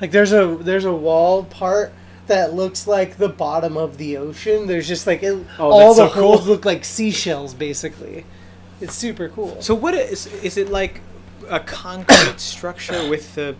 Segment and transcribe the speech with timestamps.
[0.00, 1.92] Like there's a there's a wall part
[2.26, 4.66] that looks like the bottom of the ocean.
[4.66, 6.22] There's just like it, Oh, all the so cool.
[6.36, 8.24] holes look like seashells, basically.
[8.80, 9.60] It's super cool.
[9.60, 11.00] So what is is it like
[11.48, 13.56] a concrete structure with the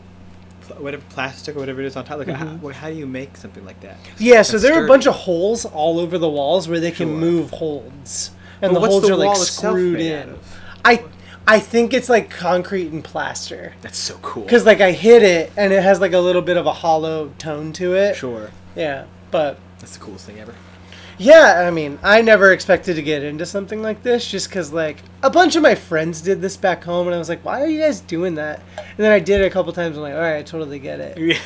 [0.78, 2.18] whatever plastic or whatever it is on top?
[2.18, 2.72] Like how, Mhm.
[2.72, 3.96] how do you make something like that?
[4.18, 6.92] Yeah, so That's there are a bunch of holes all over the walls where they
[6.92, 7.16] can Sure.
[7.18, 8.30] move holds,
[8.62, 10.38] and But the holds the are like screwed in.
[10.84, 11.02] I
[11.46, 13.74] I think it's like concrete and plaster.
[13.80, 14.46] That's so cool.
[14.46, 17.32] Cause like I hit it and it has like a little bit of a hollow
[17.38, 18.14] tone to it.
[18.16, 20.54] sure, Yeah, but that's the coolest thing ever.
[21.18, 24.98] yeah, I mean, I never expected to get into something like this, just cause like
[25.22, 27.66] a bunch of my friends did this back home, and I was like, why are
[27.66, 28.62] you guys doing that?
[28.78, 29.96] And then I did it a couple times.
[29.96, 31.18] I'm like, all right, I totally get it.
[31.18, 31.38] Yeah.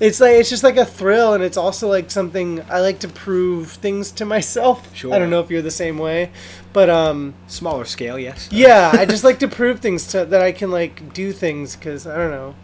[0.00, 3.08] It's like it's just like a thrill, and it's also like something I like to
[3.08, 4.94] prove things to myself.
[4.94, 5.14] Sure.
[5.14, 6.30] I don't know if you're the same way,
[6.72, 8.48] but um, Smaller scale, yes.
[8.50, 12.06] yeah, I just like to prove things to that I can like do things because
[12.06, 12.54] I don't know.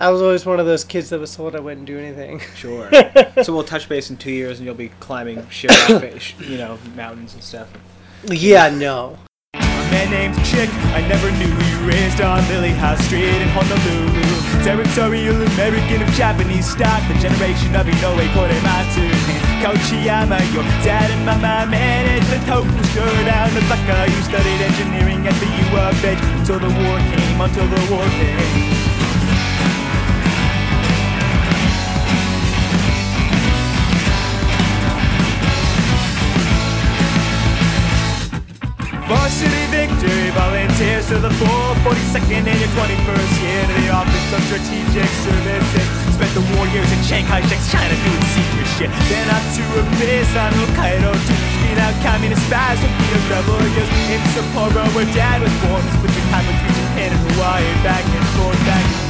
[0.00, 2.40] I was always one of those kids that was told I wouldn't do anything.
[2.56, 2.90] Sure.
[3.44, 5.70] so we'll touch base in two years, and you'll be climbing shit,
[6.40, 7.68] you know, mountains and stuff.
[8.24, 9.16] yeah, no.
[9.90, 14.64] Man named Chick, I never knew you raised on Liliha Street in Honolulu.
[14.64, 19.06] Territorial American of Japanese stock, the generation of Inouye Korematsu.
[19.62, 24.10] Kochiyama, your dad and mama managed the tofu store down the Baka.
[24.10, 28.04] You studied engineering at the U of H until the war came, until the war
[28.20, 28.83] came.
[39.04, 44.40] Varsity victory, volunteers to the full 42nd and your 21st year to the Office of
[44.48, 45.86] Strategic Services.
[46.16, 48.90] Spent the war years in Shanghai, Checks, China doing secret shit.
[49.12, 53.44] Then up to a base on Hokkaido to beat out communist spies with the
[53.76, 55.84] years in Sapporo where dad was born.
[56.00, 59.03] Switching time between Japan and Hawaii, back and forth, back and forth.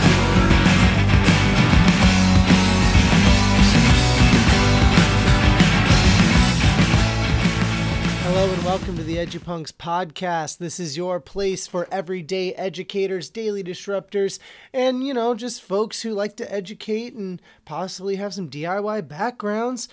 [8.37, 10.59] Hello and welcome to the EduPunks podcast.
[10.59, 14.41] This is your place for everyday educators, daily disruptors,
[14.73, 19.89] and you know, just folks who like to educate and possibly have some DIY backgrounds.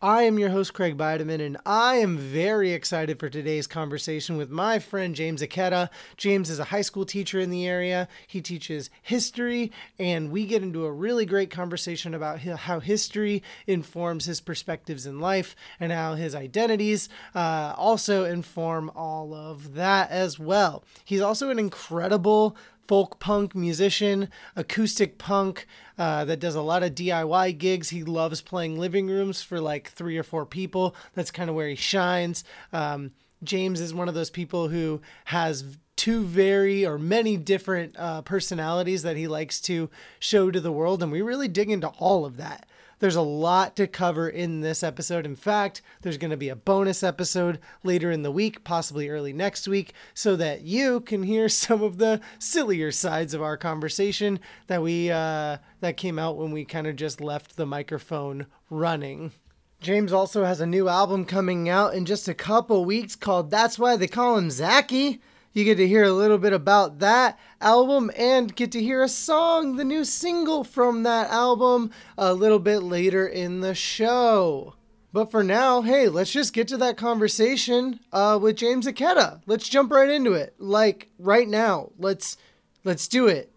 [0.00, 4.48] I am your host, Craig Bideman, and I am very excited for today's conversation with
[4.48, 5.90] my friend James Ikeda.
[6.16, 8.06] James is a high school teacher in the area.
[8.28, 14.26] He teaches history, and we get into a really great conversation about how history informs
[14.26, 20.38] his perspectives in life and how his identities uh, also inform all of that as
[20.38, 20.84] well.
[21.04, 22.56] He's also an incredible
[22.88, 25.66] folk punk musician, acoustic punk
[25.98, 27.90] uh, that does a lot of DIY gigs.
[27.90, 30.96] He loves playing living rooms for like three or four people.
[31.14, 32.42] That's kind of where he shines.
[32.72, 33.12] Um,
[33.44, 39.02] James is one of those people who has two very or many different uh, personalities
[39.02, 42.36] that he likes to show to the world, and we really dig into all of
[42.38, 42.66] that.
[42.98, 45.24] There's a lot to cover in this episode.
[45.24, 49.32] In fact, there's going to be a bonus episode later in the week, possibly early
[49.32, 54.40] next week, so that you can hear some of the sillier sides of our conversation
[54.66, 59.32] that we uh, that came out when we kind of just left the microphone running.
[59.80, 63.78] James also has a new album coming out in just a couple weeks called That's
[63.78, 65.20] Why They Call Him Zachy.
[65.52, 69.08] You get to hear a little bit about that album and get to hear a
[69.08, 74.74] song, the new single from that album, a little bit later in the show.
[75.12, 79.40] But for now, hey, let's just get to that conversation uh, with James Ikeda.
[79.46, 81.90] Let's jump right into it, like right now.
[81.98, 82.36] Let's
[82.84, 83.50] let's do it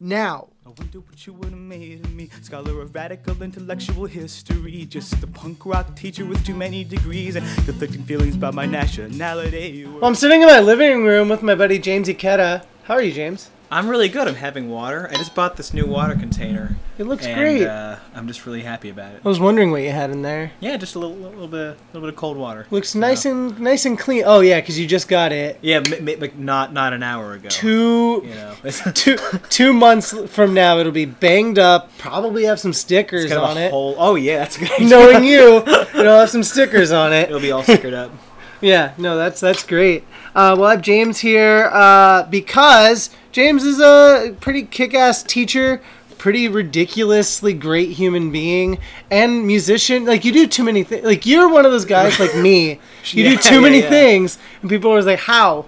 [0.00, 0.48] now.
[0.66, 2.28] I wonder what you would have made of me.
[2.42, 4.84] Scholar of radical intellectual history.
[4.84, 9.86] Just a punk rock teacher with too many degrees and conflicting feelings about my nationality.
[9.86, 12.64] Well, I'm sitting in my living room with my buddy James Ikeda.
[12.82, 13.48] How are you, James?
[13.70, 14.28] I'm really good.
[14.28, 15.08] I'm having water.
[15.10, 16.76] I just bought this new water container.
[16.98, 17.66] It looks and, great.
[17.66, 19.22] Uh, I'm just really happy about it.
[19.24, 20.52] I was wondering what you had in there.
[20.60, 22.66] Yeah, just a little, little bit, a little bit of cold water.
[22.70, 24.22] Looks nice and nice and clean.
[24.24, 27.32] Oh yeah, because you just got it Yeah, m- m- like not not an hour
[27.34, 27.48] ago.
[27.48, 28.54] two You know,
[28.94, 29.16] two
[29.50, 30.78] two months from now.
[30.78, 31.90] It'll be banged up.
[31.98, 33.70] Probably have some stickers on it.
[33.72, 33.96] whole.
[33.98, 34.70] Oh yeah, that's a good.
[34.72, 34.88] idea.
[34.88, 37.24] Knowing you, it'll have some stickers on it.
[37.28, 38.12] it'll be all stickered up.
[38.62, 40.02] Yeah, no, that's that's great.
[40.36, 45.80] Uh, we'll have James here uh, because James is a pretty kick-ass teacher,
[46.18, 48.78] pretty ridiculously great human being,
[49.10, 50.04] and musician.
[50.04, 51.06] Like you do too many things.
[51.06, 52.80] Like you're one of those guys like me.
[53.12, 53.88] You do too yeah, many yeah.
[53.88, 55.66] things, and people are always like, "How?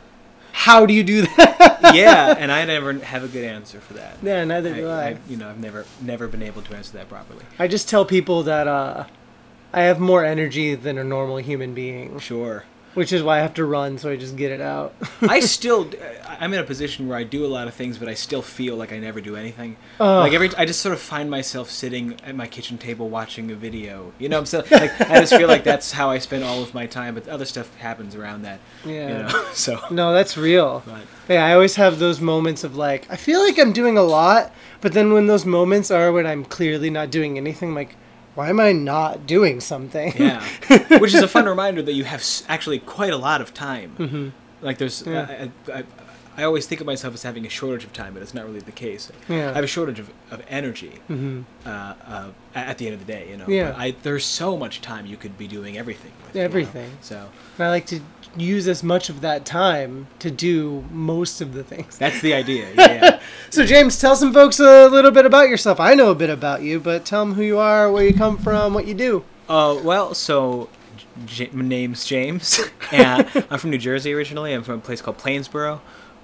[0.50, 4.16] How do you do that?" yeah, and I never have a good answer for that.
[4.24, 5.10] Yeah, neither do I.
[5.10, 7.44] I, you know, I've never never been able to answer that properly.
[7.60, 9.04] I just tell people that uh,
[9.72, 12.18] I have more energy than a normal human being.
[12.18, 12.64] Sure.
[12.94, 14.94] Which is why I have to run, so I just get it out.
[15.22, 18.08] I still, uh, I'm in a position where I do a lot of things, but
[18.08, 19.76] I still feel like I never do anything.
[20.20, 23.54] Like every, I just sort of find myself sitting at my kitchen table watching a
[23.54, 24.12] video.
[24.18, 26.74] You know, I'm so like I just feel like that's how I spend all of
[26.74, 27.14] my time.
[27.14, 28.60] But other stuff happens around that.
[28.84, 29.08] Yeah.
[29.08, 29.80] You know, so.
[29.90, 30.82] no, that's real.
[30.86, 34.02] But Yeah, I always have those moments of like, I feel like I'm doing a
[34.02, 37.96] lot, but then when those moments are when I'm clearly not doing anything, like,
[38.38, 40.12] why am I not doing something?
[40.16, 40.40] yeah,
[41.00, 43.96] which is a fun reminder that you have actually quite a lot of time.
[43.98, 44.32] Mhm.
[44.62, 45.48] Like there's, Yeah.
[45.68, 45.84] I, I,
[46.36, 48.60] I always think of myself as having a shortage of time, but it's not really
[48.60, 49.10] the case.
[49.28, 49.50] Yeah.
[49.50, 51.00] I have a shortage of, of energy.
[51.08, 53.48] hmm uh, uh, at the end of the day, you know.
[53.48, 53.72] Yeah.
[53.72, 56.12] But I, there's so much time you could be doing everything.
[56.24, 56.44] With, you know?
[56.44, 56.90] Everything.
[57.00, 58.00] So And I like to
[58.36, 61.98] use as much of that time to do most of the things.
[61.98, 62.68] that's the idea.
[62.76, 62.92] Yeah.
[63.02, 63.20] yeah.
[63.50, 65.80] So, James, tell some folks a little bit about yourself.
[65.80, 68.36] I know a bit about you, but tell them who you are, where you come
[68.38, 69.24] from, what you do.
[69.48, 70.68] uh, well, so
[71.26, 72.60] J- my name's James,
[72.92, 74.52] and I'm from New Jersey originally.
[74.52, 75.80] I'm from a place called Plainsboro,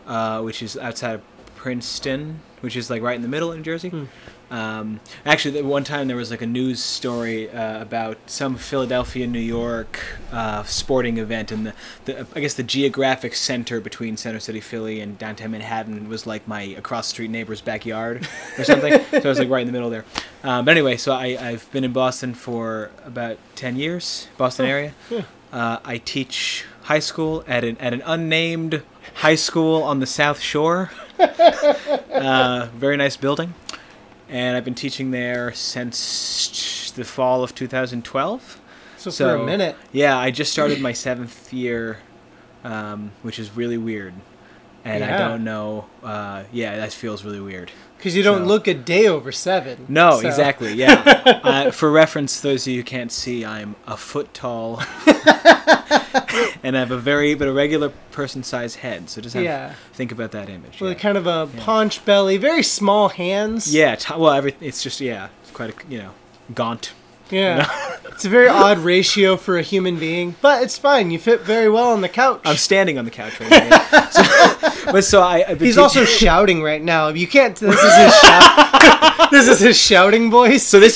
[0.07, 1.23] uh, which is outside of
[1.57, 3.89] Princeton, which is like right in the middle of New Jersey.
[3.89, 4.05] Hmm.
[4.51, 9.27] Um, actually, the one time there was like a news story uh, about some Philadelphia,
[9.27, 10.01] New York
[10.33, 11.75] uh, sporting event, and the,
[12.05, 16.47] the I guess the geographic center between Center City, Philly, and downtown Manhattan was like
[16.47, 18.93] my across the street neighbor's backyard or something.
[19.11, 20.05] so I was like right in the middle there.
[20.43, 24.95] Um, but anyway, so I, I've been in Boston for about ten years, Boston area.
[25.53, 28.83] Uh, I teach high school at an at an unnamed
[29.15, 30.91] high school on the South Shore.
[31.19, 33.55] uh, very nice building,
[34.35, 38.61] and I've been teaching there since the fall of 2012.
[38.97, 39.77] So, for a minute.
[39.93, 41.99] Yeah, I just started my seventh year,
[42.65, 44.13] um, which is really weird,
[44.85, 45.87] and I don't know.
[46.03, 47.71] Uh, yeah, that feels really weird.
[47.97, 49.87] Because you don't So- look a day over seven.
[49.89, 50.73] No, So- exactly.
[50.75, 51.41] Yeah.
[51.45, 54.83] uh, for reference, those of you who can't see, I'm a foot tall,
[56.63, 59.11] and I have a very but a regular person-sized head.
[59.11, 59.75] So just have, Yeah.
[59.93, 60.81] think about that image.
[60.81, 60.99] With yeah.
[60.99, 63.75] kind of a paunch belly, very small hands.
[63.75, 66.11] Yeah, t- well, every, it's just yeah, it's quite a you know,
[66.55, 66.93] gaunt.
[67.35, 67.69] Yeah.
[68.07, 71.11] it's a very odd ratio for a human being, but it's fine.
[71.11, 72.41] You fit very well on the couch.
[72.45, 74.01] I'm standing on the couch right now.
[74.15, 75.45] So, but so I.
[75.49, 77.09] I've been He's teach- also shouting right now.
[77.09, 77.57] You can't.
[77.57, 79.31] This is his shout.
[79.33, 80.63] this is his shouting voice.
[80.63, 80.95] So this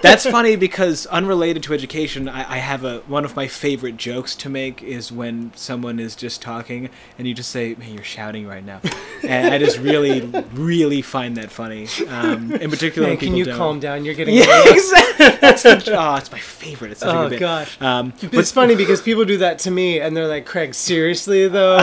[0.00, 4.36] that's funny because unrelated to education, I, I have a one of my favorite jokes
[4.36, 6.88] to make is when someone is just talking
[7.18, 8.80] and you just say, "Man, you're shouting right now,"
[9.24, 10.20] and I just really,
[10.52, 11.88] really find that funny.
[12.08, 13.56] Um, in particular, Man, when can you don't.
[13.56, 14.04] calm down?
[14.04, 14.36] You're getting.
[14.36, 15.28] Yeah, exactly.
[15.40, 16.92] That's the, oh, it's my favorite.
[16.92, 17.40] It's such a Oh good bit.
[17.40, 17.80] gosh.
[17.80, 21.78] Um, It's funny because people do that to me, and they're like, "Craig, seriously though,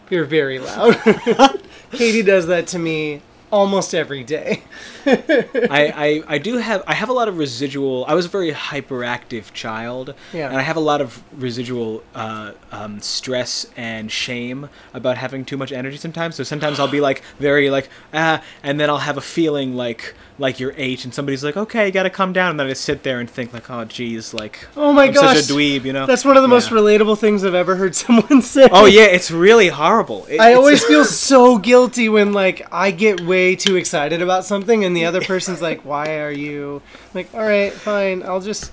[0.10, 0.96] you're very loud."
[1.92, 3.22] Katie does that to me
[3.52, 4.62] almost every day.
[5.06, 8.04] I, I, I do have I have a lot of residual.
[8.08, 10.48] I was a very hyperactive child, Yeah.
[10.48, 15.56] and I have a lot of residual uh, um, stress and shame about having too
[15.56, 16.34] much energy sometimes.
[16.34, 20.14] So sometimes I'll be like very like ah, and then I'll have a feeling like
[20.38, 22.84] like you're eight, and somebody's like, okay, you gotta calm down, and then I just
[22.84, 25.84] sit there and think like, oh geez, like Oh my I'm gosh, such a dweeb,
[25.84, 26.06] you know.
[26.06, 28.68] That's one of the most relatable things I've ever heard someone say.
[28.70, 30.26] Oh yeah, it's really horrible.
[30.26, 34.84] It- I always feel so guilty when like I get way too excited about something
[34.84, 36.82] and the other person's like, "Why are you?"
[37.14, 38.22] like, "All right, fine.
[38.22, 38.72] I'll just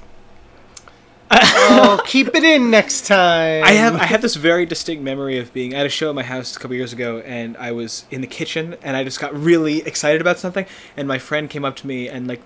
[1.42, 5.54] I'll keep it in next time." I have I have this very distinct memory of
[5.54, 8.22] being at a show at my house a couple years ago, and I was in
[8.22, 10.66] the kitchen, and I just got really excited about something,
[10.96, 12.42] and my friend came up to me and like.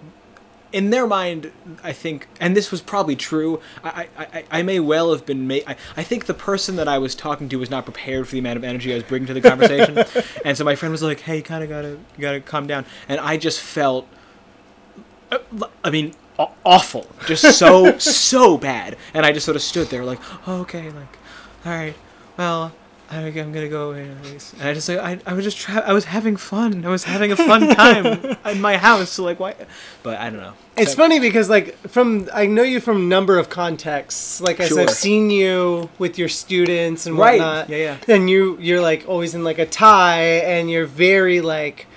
[0.74, 3.62] In their mind, I think, and this was probably true.
[3.86, 5.48] I, I, I, may well have been.
[5.48, 8.34] Ma- I, I think the person that I was talking to was not prepared for
[8.34, 9.98] the amount of energy I was bringing to the conversation,
[10.46, 12.86] and so my friend was like, "Hey, you kind of gotta, you gotta calm down."
[13.08, 14.10] And I just felt
[15.32, 15.40] uh,
[15.84, 16.14] I mean,
[16.66, 18.98] awful, just so so bad.
[19.14, 21.18] And I just sort of stood there, like, oh, okay, like,
[21.66, 21.96] all right,
[22.38, 22.72] well,
[23.10, 24.02] I, I'm gonna go away.
[24.10, 26.84] anyways." And I just like, I, I was just, tra- I was having fun.
[26.86, 28.06] I was having a fun time
[28.46, 29.12] in my house.
[29.12, 29.56] So like, why?
[30.04, 30.54] But I don't know.
[30.76, 34.42] It's So- funny because like from I know you from number of contexts.
[34.42, 34.82] Like as Sure.
[34.82, 37.40] I've seen you with your students and Right.
[37.40, 37.70] whatnot.
[37.70, 37.78] Yeah,
[38.08, 38.14] yeah.
[38.14, 41.88] And you you're like always in like a tie and you're very like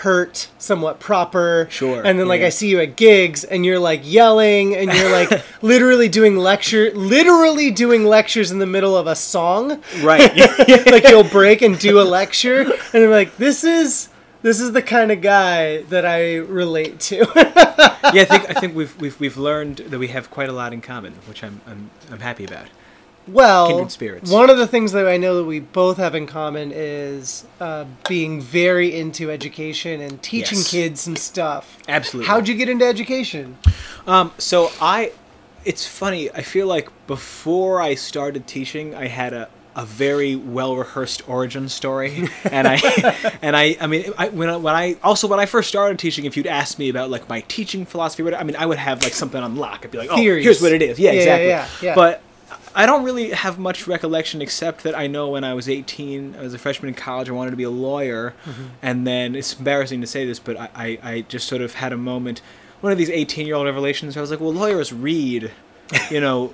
[0.00, 1.68] pert, somewhat proper.
[1.70, 2.46] Sure, And then like yeah.
[2.46, 6.90] I see you at gigs and you're like yelling and you're like literally doing lecture
[6.92, 9.82] literally doing lectures in the middle of a song.
[10.00, 10.34] Right.
[10.86, 14.08] like you'll break and do a lecture and I'm like, This is
[14.40, 17.16] this is the kind of guy that I relate to.
[17.36, 20.72] yeah, I think I think we've we've we've learned that we have quite a lot
[20.72, 22.68] in common, which I'm I'm I'm happy about.
[23.32, 24.30] Well, Kindred spirits.
[24.30, 27.84] one of the things that I know that we both have in common is uh,
[28.08, 30.70] being very into education and teaching Yes.
[30.70, 31.78] kids and stuff.
[31.88, 32.28] Absolutely.
[32.28, 33.58] How'd you get into education?
[34.06, 35.12] Um, so I,
[35.64, 36.30] it's funny.
[36.30, 41.68] I feel like before I started teaching, I had a a very well rehearsed origin
[41.68, 42.74] story, and I
[43.40, 46.24] and I I mean I, when I, when I also when I first started teaching,
[46.24, 49.00] if you'd asked me about like my teaching philosophy, whatever, I mean I would have
[49.04, 49.82] like something on lock.
[49.84, 50.44] I'd be like, oh, Theories.
[50.44, 50.98] here's what it is.
[50.98, 51.48] Yeah, Yeah, yeah, exactly.
[51.48, 51.94] yeah, yeah.
[51.94, 52.20] But
[52.74, 56.42] I don't really have much recollection except that I know when I was 18, I
[56.42, 58.34] was a freshman in college, I wanted to be a lawyer.
[58.44, 58.64] Mm-hmm.
[58.82, 61.92] And then it's embarrassing to say this, but I, I, I just sort of had
[61.92, 62.42] a moment,
[62.80, 65.50] one of these 18 year old revelations, where I was like, well, lawyers read,
[66.10, 66.52] you know,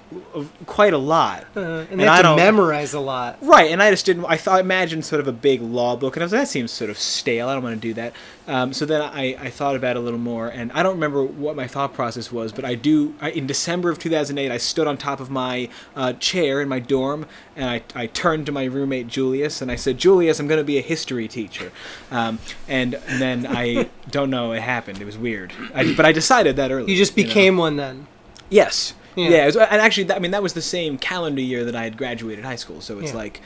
[0.67, 1.47] quite a lot.
[1.57, 3.39] Uh, and they I don't- memorize a lot.
[3.43, 4.25] Right, and I just didn't.
[4.27, 6.49] I thought, I imagined sort of a big law book, and I was like, that
[6.49, 7.49] seems sort of stale.
[7.49, 8.13] I don't want to do that.
[8.49, 11.25] Um, so then I, I thought about it a little more, and I don't remember
[11.25, 13.15] what my thought process was, but I do.
[13.21, 16.79] I, in December of 2008, I stood on top of my uh, chair in my
[16.79, 17.27] dorm,
[17.57, 20.65] and I, I turned to my roommate Julius, and I said, Julius, I'm going to
[20.65, 21.73] be a history teacher.
[22.13, 22.39] Um,
[22.69, 25.01] and then I don't know, it happened.
[25.01, 25.53] It was weird.
[25.75, 26.93] I, but I decided that early.
[26.93, 27.25] You just know?
[27.25, 28.07] became one then.
[28.49, 28.95] Yes.
[29.17, 29.29] Yeah.
[29.31, 29.43] Yeah.
[29.43, 31.85] it was- and actually, that, I mean, that was the same calendar year that I
[31.85, 32.81] had graduated high school.
[32.81, 33.17] So it's Yeah.
[33.17, 33.41] like,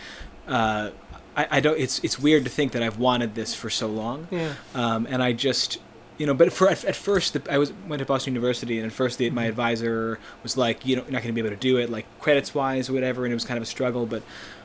[0.49, 0.91] uh,
[1.37, 1.79] I, I don't.
[1.79, 4.27] It's it's weird to think that I've wanted this for so long.
[4.33, 4.55] Yeah.
[4.75, 5.79] Um, and I just,
[6.19, 8.87] you know, but for at, at first, the, I was went to Boston University, and
[8.87, 9.35] at first, the, Mm-hmm.
[9.37, 11.89] my advisor was like, you know, you're not going to be able to do it,
[11.89, 14.23] like credits wise or whatever, and it was kind of a struggle, but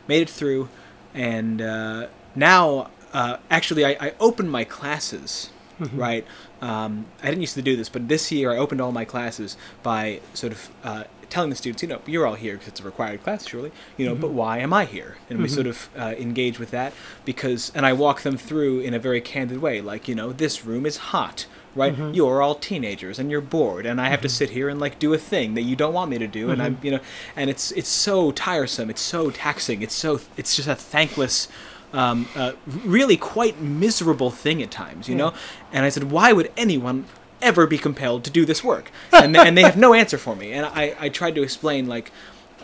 [0.08, 0.68] made it through,
[1.14, 5.52] and uh, now, uh, actually, I, I opened my classes.
[5.80, 6.00] Mm-hmm.
[6.00, 6.26] Right,
[6.62, 9.58] um, I didn't used to do this, but this year I opened all my classes
[9.84, 12.84] by sort of uh, telling the students, you know, you're all here because it's a
[12.84, 15.18] required class, surely, you know, but why am I here?
[15.30, 16.94] And we sort of uh, engage with that
[17.26, 20.66] because, and I walk them through in a very candid way, like, you know, this
[20.66, 21.94] room is hot, right?
[22.16, 25.14] You're all teenagers and you're bored, and I have to sit here and like do
[25.14, 27.00] a thing that you don't want me to do, and I'm, you know,
[27.36, 31.48] and it's it's so tiresome, it's so taxing, it's so it's just a thankless.
[31.94, 35.34] Um, uh, really quite miserable thing at times, you know.
[35.72, 37.06] And I said, why would anyone
[37.42, 38.92] ever be compelled to do this work?
[39.14, 40.52] And, they, and they have no answer for me.
[40.52, 42.12] And I, I tried to explain like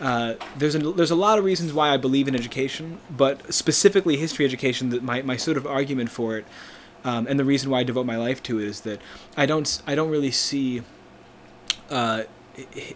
[0.00, 4.16] uh, there's a, there's a lot of reasons why I believe in education, but specifically
[4.16, 4.90] history education.
[4.90, 6.46] That my, my sort of argument for it,
[7.04, 9.00] um, and the reason why I devote my life to it is that
[9.36, 10.82] I don't I don't really see.
[11.88, 12.24] Uh,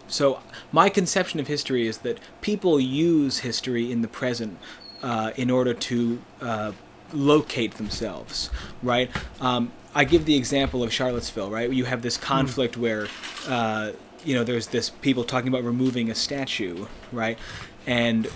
[0.07, 0.39] so
[0.71, 4.59] my conception of history is that people use history in the present
[5.03, 6.71] uh, in order to uh,
[7.13, 8.49] locate themselves,
[8.83, 9.09] right?
[9.39, 11.71] Um, I give the example of Charlottesville, right?
[11.71, 13.07] You have this conflict where,
[13.47, 13.91] uh,
[14.23, 17.37] you know, there's this people talking about removing a statue, right?
[17.85, 18.27] And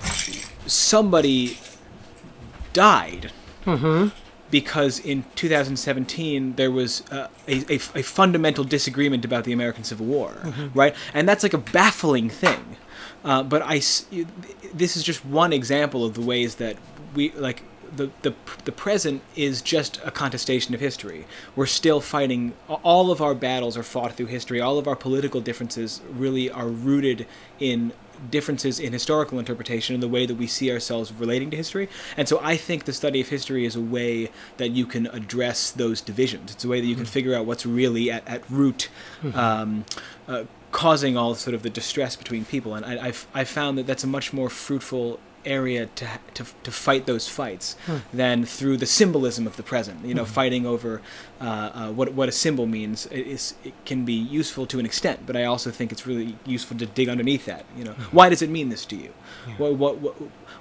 [0.66, 1.58] somebody
[2.74, 3.32] died
[4.50, 10.06] because in 2017 there was uh, a, a, a fundamental disagreement about the American Civil
[10.06, 10.34] War,
[10.74, 10.96] right?
[11.14, 12.78] And that's like a baffling thing.
[13.24, 13.76] Uh, but I,
[14.74, 16.78] this is just one example of the ways that
[17.14, 17.64] we like
[17.96, 21.26] the, the the present is just a contestation of history.
[21.56, 22.54] We're still fighting.
[22.68, 24.62] All of our battles are fought through history.
[24.62, 27.28] All of our political differences really are rooted
[27.60, 27.94] in
[28.30, 31.90] differences in historical interpretation and the way that we see ourselves relating to history.
[32.16, 35.72] And so I think the study of history is a way that you can address
[35.72, 36.52] those divisions.
[36.52, 38.90] It's a way that you can figure out what's really at, at root
[39.34, 39.86] um,
[40.28, 42.74] uh, causing all sort of the distress between people.
[42.76, 46.72] And I, I've, I've found that that's a much more fruitful area to, to, to
[46.72, 47.76] fight those fights
[48.14, 50.06] than through the symbolism of the present.
[50.06, 51.02] You know, fighting over
[51.42, 54.86] uh, uh, what, what a symbol means i- is, it can be useful to an
[54.86, 57.66] extent, but I also think it's really useful to dig underneath that.
[57.76, 59.12] You know, why does it mean this to you?
[59.58, 60.16] What, what, what,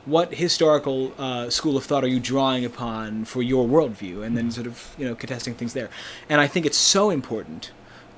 [0.07, 4.25] what historical uh, school of thought are you drawing upon for your worldview?
[4.25, 5.90] And then sort of, you know, contesting things there.
[6.31, 7.71] And I think it's so important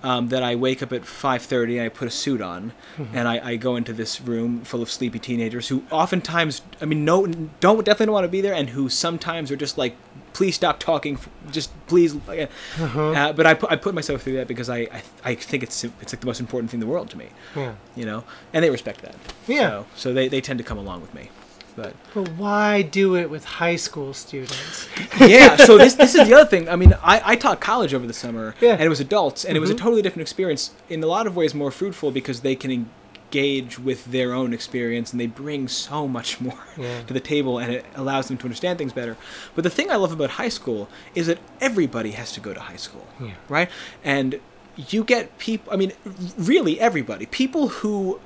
[0.02, 2.72] um, that I wake up at 5:30 and I put a suit on
[3.12, 7.04] and I, I go into this room full of sleepy teenagers who oftentimes I mean
[7.04, 9.96] no don't definitely don't want to be there and who sometimes are just like
[10.32, 11.18] please stop talking
[11.50, 15.02] just please like, uh, but I put, I put myself through that because I, I
[15.24, 17.74] I think it's it's like the most important thing in the world to me Yeah.
[17.94, 18.24] you know?
[18.52, 19.14] And they respect that.
[19.46, 19.68] Yeah.
[19.70, 21.28] so, so they, they tend to come along with me
[21.76, 24.88] but But why do it with high school students?
[25.20, 28.06] yeah so this this is the other thing i mean i, I taught college over
[28.06, 28.70] the summer Yeah.
[28.72, 28.72] Mm-hmm.
[28.80, 31.34] and it was adults and it was a totally different experience in a lot of
[31.36, 36.06] ways more fruitful because they can engage with their own experience and they bring so
[36.06, 37.02] much more Yeah.
[37.08, 39.16] to the table and it allows them to understand things better
[39.54, 42.60] but the thing i love about high school is that everybody has to go to
[42.60, 43.32] high school Yeah.
[43.48, 43.68] right
[44.04, 44.40] and
[44.76, 45.92] you get people i mean
[46.36, 48.20] really everybody people who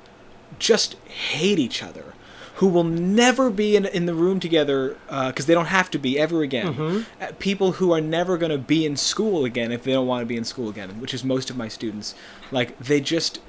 [0.59, 2.13] just hate each other
[2.57, 5.99] who will never be in, in the room together uh, because they don't have to
[5.99, 6.73] be ever again.
[6.73, 7.23] Mm-hmm.
[7.23, 10.21] Uh, people who are never going to be in school again if they don't want
[10.21, 12.15] to be in school again which is most of my students.
[12.51, 13.39] Like they just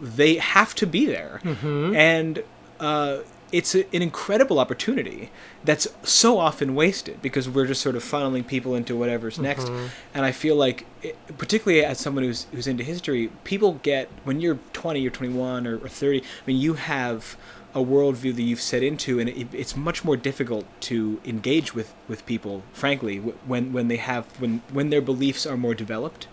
[0.00, 1.40] they have to be there.
[1.44, 1.96] Mm-hmm.
[1.96, 2.44] And
[2.80, 3.18] uh,
[3.52, 5.30] it's a, an incredible opportunity
[5.64, 9.64] that's so often wasted because we're just sort of funneling people into whatever's next.
[9.64, 9.86] Mm-hmm.
[10.14, 14.40] And I feel like, it, particularly as someone who's who's into history, people get when
[14.40, 16.20] you're 20 or 21 or, or 30.
[16.20, 17.36] I mean, you have
[17.76, 21.94] a worldview that you've set into, and it, it's much more difficult to engage with,
[22.08, 26.26] with people, frankly, when when they have when when their beliefs are more developed.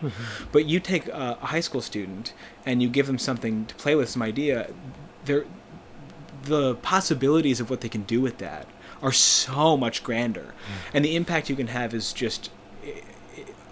[0.53, 2.33] But you take a, a high school student
[2.65, 4.69] and you give them something to play with, some idea,
[5.25, 5.45] they're
[6.43, 8.67] the possibilities of what they can do with that
[9.01, 10.53] are so much grander,
[10.93, 12.50] and the impact you can have is just.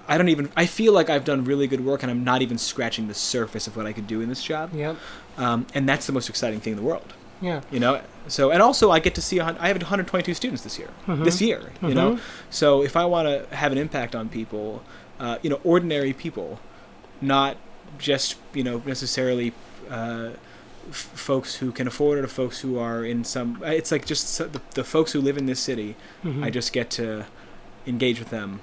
[0.10, 0.52] I don't even.
[0.58, 3.66] I feel like I've done really good work, and I'm not even scratching the surface
[3.66, 4.74] of what I could do in this job.
[4.74, 4.98] Yep.
[5.38, 7.62] Um, and that's the most exciting thing in the world Yeah.
[7.72, 10.90] you know so and also i get to see i have 122 students this year
[11.08, 11.24] Mm-hmm.
[11.24, 12.20] this year you know
[12.50, 14.84] so if i want to have an impact on people
[15.20, 16.60] uh, you know ordinary people
[17.22, 17.58] not
[17.98, 19.54] just you know necessarily
[19.90, 20.30] uh,
[20.90, 20.96] f-
[21.30, 24.62] folks who can afford it or folks who are in some it's like just the,
[24.76, 26.44] the folks who live in this city Mm-hmm.
[26.44, 27.26] i just get to
[27.88, 28.60] engage with them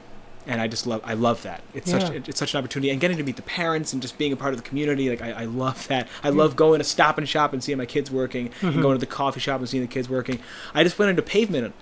[0.48, 3.16] and I just love I love that it's such it's such an opportunity and getting
[3.18, 5.44] to meet the parents and just being a part of the community like I, I
[5.44, 8.66] love that I love going to Stop and Shop and seeing my kids working Mm-hmm.
[8.68, 10.40] and going to the coffee shop and seeing the kids working
[10.74, 11.74] I just went into Pavement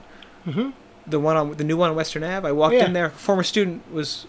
[1.06, 2.80] the one on the new one on Western Ave I walked Mm-hmm.
[2.80, 2.86] Yeah.
[2.86, 4.26] in there former student was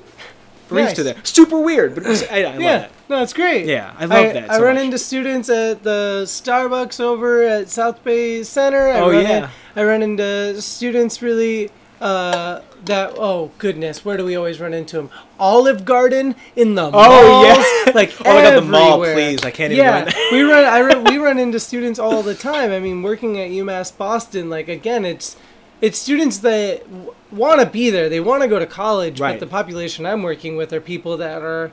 [0.69, 1.03] barista Nice.
[1.03, 2.77] there super weird but was, I, I love yeah.
[2.79, 3.65] that No, it's great.
[3.65, 4.83] Yeah, I love that I run much.
[4.85, 8.89] into students at the Starbucks over at South Bay Center.
[8.89, 9.45] I Oh, yeah.
[9.45, 11.69] in- I run into students really
[12.01, 13.13] uh, that.
[13.17, 15.09] Oh goodness, where do we always run into them?
[15.39, 17.43] Olive Garden in the Oh,
[17.85, 17.91] yeah.
[17.95, 20.65] like Oh my God, the mall, please, I can't even Yeah, run- we run.
[20.65, 22.71] I run, we run into students all the time.
[22.71, 25.35] I mean, working at UMass Boston, like again, it's
[25.81, 28.09] it's students that w- want to be there.
[28.09, 29.33] They want to go to college, Right.
[29.33, 31.71] but the population I'm working with are people that are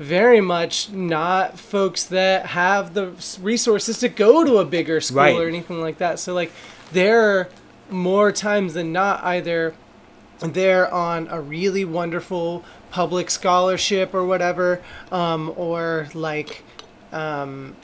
[0.00, 5.36] very much not folks that have the resources to go to a bigger school Right.
[5.36, 6.18] or anything like that.
[6.18, 6.50] So like
[6.92, 7.48] they're
[7.90, 9.74] more times than not either
[10.40, 16.62] they're on a really wonderful public scholarship or whatever, um, or like
[17.12, 17.76] um,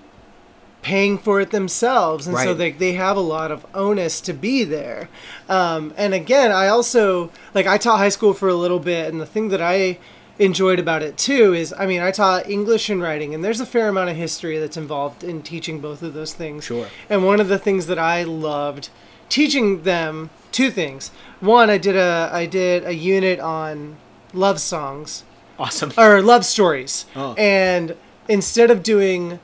[0.83, 4.65] paying for it themselves, and so they they have a lot of onus to be
[4.65, 5.09] there.
[5.49, 9.21] Um, and again, I also like I taught high school for a little bit, and
[9.21, 9.99] the thing that I
[10.39, 13.67] enjoyed about it too is I mean I taught English and writing, and there's a
[13.67, 16.65] fair amount of history that's involved in teaching both of those things.
[16.65, 16.89] Sure.
[17.09, 18.91] And one of the things that I loved
[19.31, 21.11] teaching them two things.
[21.41, 23.97] One, I did a I did a unit on
[24.35, 25.25] love songs
[25.59, 27.35] awesome or love stories, Oh.
[27.35, 27.97] and
[28.29, 29.39] instead of doing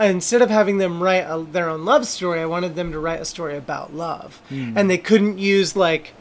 [0.00, 3.20] instead of having them write a, their own love story, I wanted them to write
[3.20, 4.76] a story about love, hmm.
[4.76, 6.14] and they couldn't use like.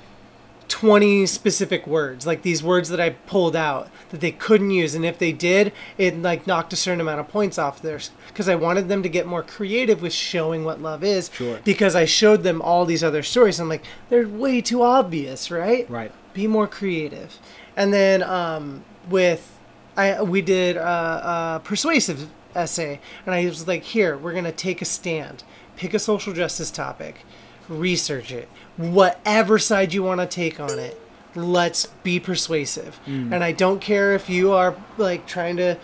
[0.72, 4.96] 20 specific words like these words that i pulled out that they couldn't use.
[4.96, 8.48] And if they did it like knocked a certain amount of points off theirs because
[8.48, 11.60] i wanted them to get more creative with showing what love is Sure.
[11.66, 13.60] because i showed them all these other stories.
[13.60, 15.90] I'm like they're way too obvious right?
[15.90, 16.12] Right.
[16.34, 17.38] Be more creative.
[17.76, 19.58] And then um, with
[19.98, 20.82] i we did a,
[21.56, 25.44] a persuasive essay and i was like here we're gonna take a stand.
[25.76, 27.26] Pick a social justice topic.
[27.68, 30.98] Research it whatever side you want to take on it
[31.34, 33.00] let's be persuasive.
[33.06, 35.78] And i don't care if you are like trying to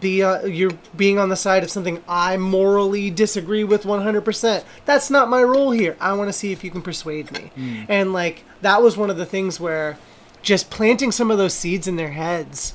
[0.00, 5.10] be uh, you're being on the side of something i morally disagree with 100% that's
[5.10, 5.96] not my role here.
[6.00, 7.50] I want to see if you can persuade me.
[7.88, 9.98] And like that was one of the things where
[10.42, 12.72] just planting some of those seeds in their heads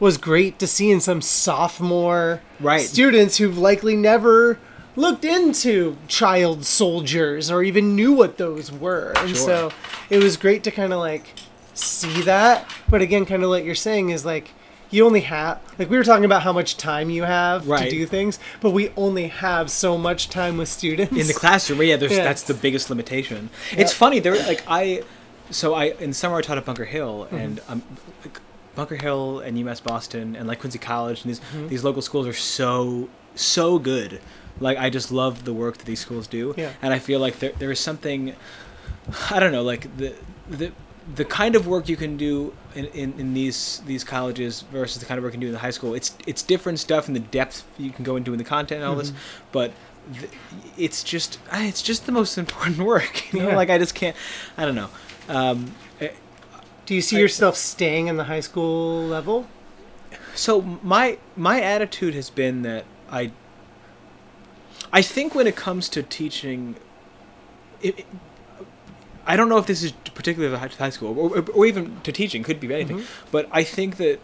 [0.00, 2.80] was great to see in some sophomore Right.
[2.80, 4.58] students who've likely never
[5.00, 9.12] looked into child soldiers or even knew what those were.
[9.16, 9.46] And Sure.
[9.46, 9.72] so
[10.10, 11.34] it was great to kind of like
[11.74, 12.68] see that.
[12.88, 14.50] But again, kind of like you're saying is like
[14.90, 18.06] you only have like we were talking about how much time you have to do
[18.06, 21.16] things, but we only have so much time with students.
[21.16, 22.24] in the classroom yeah, there's, Yeah.
[22.24, 25.02] that's the biggest limitation it's funny there like i
[25.50, 27.36] so i in summer i taught at bunker hill Mm-hmm.
[27.36, 27.82] and um,
[28.24, 28.40] like,
[28.74, 31.68] bunker hill and umass boston and like quincy college and these Mm-hmm.
[31.68, 34.20] these local schools are so so good
[34.60, 36.72] like i just love the work that these schools do Yeah.
[36.82, 38.34] and i feel like there, there is something
[39.30, 40.14] i don't know like the
[40.48, 40.72] the
[41.14, 45.06] the kind of work you can do in, in, in these these colleges versus the
[45.06, 47.16] kind of work you can do in the high school it's it's different stuff and
[47.16, 49.12] the depth you can go into in the content and all this
[49.50, 49.72] but
[50.18, 50.30] th-
[50.78, 53.56] it's just it's just the most important work you know Yeah.
[53.56, 54.14] like i just can't
[54.56, 54.90] i don't know
[55.28, 56.10] um, eh,
[56.86, 59.46] do you see I- yourself staying in the high school level?
[60.34, 63.32] so my my attitude has been that i
[64.92, 66.76] i think when it comes to teaching
[67.82, 68.06] it, it-
[69.26, 72.42] i don't know if this is particularly to high school or, or, even to teaching
[72.42, 73.04] could be anything.
[73.30, 74.18] But i think that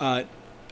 [0.00, 0.22] uh,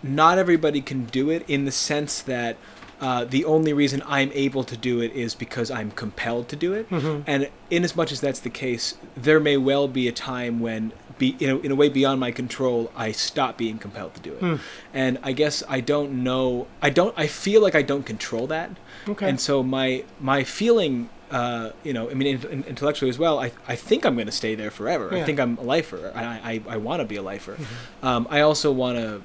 [0.02, 2.56] not everybody can do it in the sense that
[3.00, 6.72] Uh, the only reason I'm able to do it is because I'm compelled to do
[6.72, 6.86] it.
[6.90, 10.92] And in as much as that's the case, there may well be a time when,
[11.18, 14.32] be, in, a, in a way beyond my control, I stop being compelled to do
[14.40, 14.60] it.
[14.94, 16.66] And I guess I don't know.
[16.80, 17.14] I don't.
[17.18, 18.70] I feel like I don't control that.
[19.08, 19.28] Okay.
[19.28, 21.08] And so my my feeling.
[21.28, 23.40] Uh, you know, I mean, in, in- intellectually as well.
[23.40, 25.12] I, I think I'm going to stay there forever.
[25.12, 26.12] I think I'm a lifer.
[26.14, 26.22] I,
[26.68, 27.56] I, I want to be a lifer.
[28.00, 29.22] Um, I also want to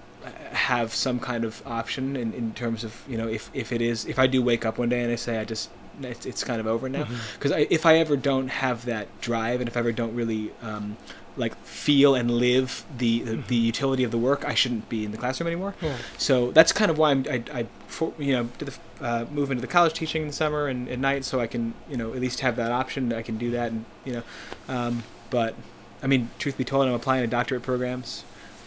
[0.51, 4.05] have some kind of option in, in terms of you know if, if it is
[4.05, 5.69] if I do wake up one day and I say I just
[6.01, 7.07] it's, it's kind of over now.
[7.33, 10.51] Because I if I ever don't have that drive and if I ever don't really
[10.61, 10.97] um,
[11.37, 15.11] like feel and live the, the the utility of the work I shouldn't be in
[15.11, 15.75] the classroom anymore.
[15.81, 15.97] Yeah.
[16.17, 19.51] so that's kind of why I'm, I, I for, you know did the uh, move
[19.51, 22.13] into the college teaching in the summer and at night so I can you know
[22.13, 23.13] at least have that option.
[23.13, 24.23] I can do that and you know
[24.67, 25.55] um, but
[26.03, 28.23] I mean truth be told I'm applying to doctorate programs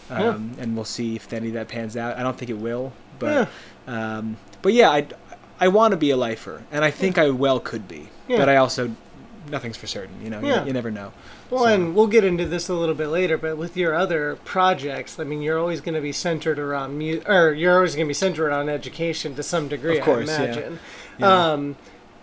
[0.09, 0.63] um, Yeah.
[0.63, 3.49] and we'll see if any of that pans out I don't think it will but
[3.87, 5.07] um, but yeah I
[5.59, 8.37] I want to be a lifer and I think I well could be Yeah.
[8.37, 8.91] but I also
[9.49, 10.65] nothing's for certain you know You- Yeah.
[10.65, 11.11] you, never know
[11.49, 14.37] Well, So- and we'll get into this a little bit later, but with your other
[14.45, 18.07] projects, I mean, you're always going to be centered around mu- or you're always going
[18.07, 19.99] to be centered on education to some degree.
[19.99, 20.43] Of course, I yeah.
[20.51, 20.79] imagine.
[21.19, 21.51] Yeah.
[21.51, 21.75] Um,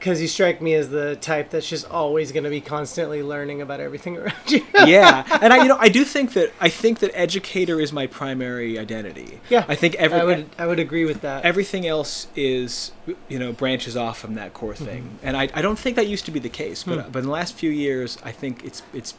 [0.02, 3.62] because you strike me as the type that's just always going to be constantly learning
[3.62, 4.66] about everything around you.
[4.84, 8.08] yeah, and I, you know, I do think that I think that educator is my
[8.08, 9.38] primary identity.
[9.48, 11.44] Yeah, I think every I would I would agree with that.
[11.44, 12.90] everything else is
[13.28, 15.26] you know branches off from that core thing, mm-hmm.
[15.26, 17.10] and I, I don't think that used to be the case, but hmm.
[17.12, 19.14] but in the last few years, I think it's it's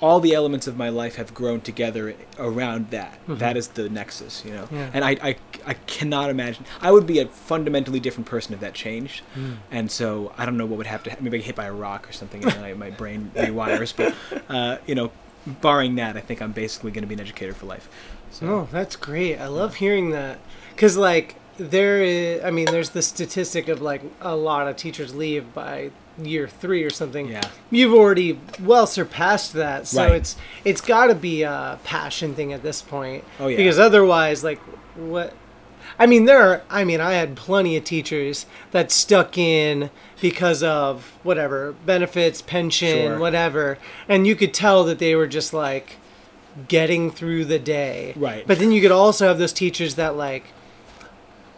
[0.00, 3.18] all the elements of my life have grown together around that.
[3.26, 4.68] That is the nexus, you know.
[4.70, 4.90] Yeah.
[4.92, 8.74] And I, I I cannot imagine I would be a fundamentally different person if that
[8.74, 9.22] changed,
[9.70, 11.66] and so I don't know what would have to ha- maybe I get hit by
[11.66, 14.14] a rock or something and my, my brain rewires, but
[14.48, 15.10] uh, you know,
[15.46, 17.88] barring that, I think I'm basically going to be an educator for life.
[18.30, 18.46] So.
[18.46, 19.38] Oh, that's great.
[19.38, 20.38] I love hearing that.
[20.74, 25.14] Because, like, there is, I mean, there's the statistic of, like, a lot of teachers
[25.14, 25.90] leave by
[26.22, 27.28] year three or something.
[27.28, 27.42] Yeah.
[27.70, 29.86] You've already well surpassed that.
[29.86, 30.12] So Right.
[30.16, 33.24] it's it's got to be a passion thing at this point.
[33.38, 33.56] Oh, yeah.
[33.56, 34.58] Because otherwise, like,
[34.94, 35.32] what.
[35.98, 39.88] I mean, there are, I mean, I had plenty of teachers that stuck in
[40.20, 43.18] because of whatever, benefits, pension, Sure.
[43.18, 43.78] whatever.
[44.08, 45.96] And you could tell that they were just like,
[46.68, 48.14] getting through the day.
[48.16, 48.46] Right.
[48.46, 50.44] But then you could also have those teachers that like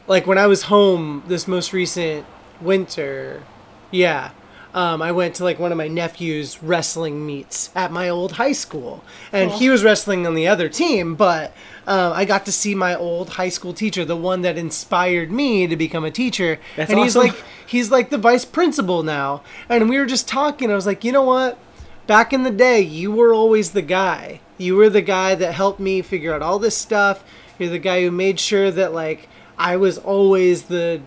[0.08, 2.26] like when I was home this most recent
[2.60, 3.42] winter,
[3.90, 4.30] yeah.
[4.74, 8.52] Um, I went to like one of my nephew's wrestling meets at my old high
[8.52, 9.02] school,
[9.32, 11.14] and he was wrestling on the other team.
[11.14, 11.54] But
[11.86, 15.66] uh, I got to see my old high school teacher, the one that inspired me
[15.66, 16.58] to become a teacher.
[16.76, 17.34] That's and he's like,
[17.66, 19.42] he's like the vice principal now.
[19.68, 20.70] And we were just talking.
[20.70, 21.58] I was like, you know what?
[22.06, 24.40] Back in the day, you were always the guy.
[24.58, 27.24] You were the guy that helped me figure out all this stuff.
[27.58, 31.00] You're the guy who made sure that like I was always the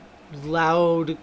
[0.44, 1.18] loud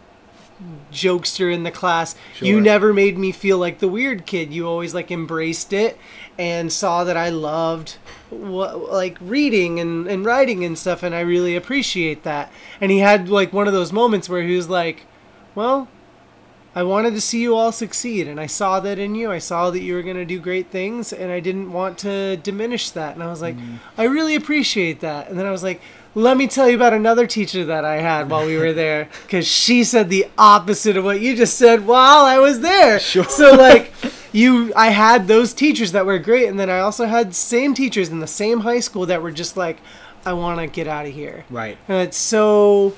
[0.92, 2.14] jokester in the class.
[2.40, 4.52] You never made me feel like the weird kid.
[4.52, 5.98] You always like embraced it
[6.38, 7.96] and saw that I loved
[8.30, 12.52] what like reading and, and writing and stuff and I really appreciate that.
[12.80, 15.06] And he had like one of those moments where he was like,
[15.54, 15.88] "Well,
[16.74, 19.30] I wanted to see you all succeed and I saw that in you.
[19.30, 22.36] I saw that you were going to do great things and I didn't want to
[22.36, 23.78] diminish that." And I was like, mm.
[23.96, 25.80] "I really appreciate that." And then I was like,
[26.18, 29.46] let me tell you about another teacher that I had while we were there because
[29.46, 32.98] she said the opposite of what you just said while I was there.
[32.98, 33.24] Sure.
[33.24, 33.92] So like
[34.32, 38.08] you I had those teachers that were great and then I also had same teachers
[38.08, 39.78] in the same high school that were just like
[40.26, 41.44] I want to get out of here.
[41.50, 41.78] Right.
[41.86, 42.96] And it's so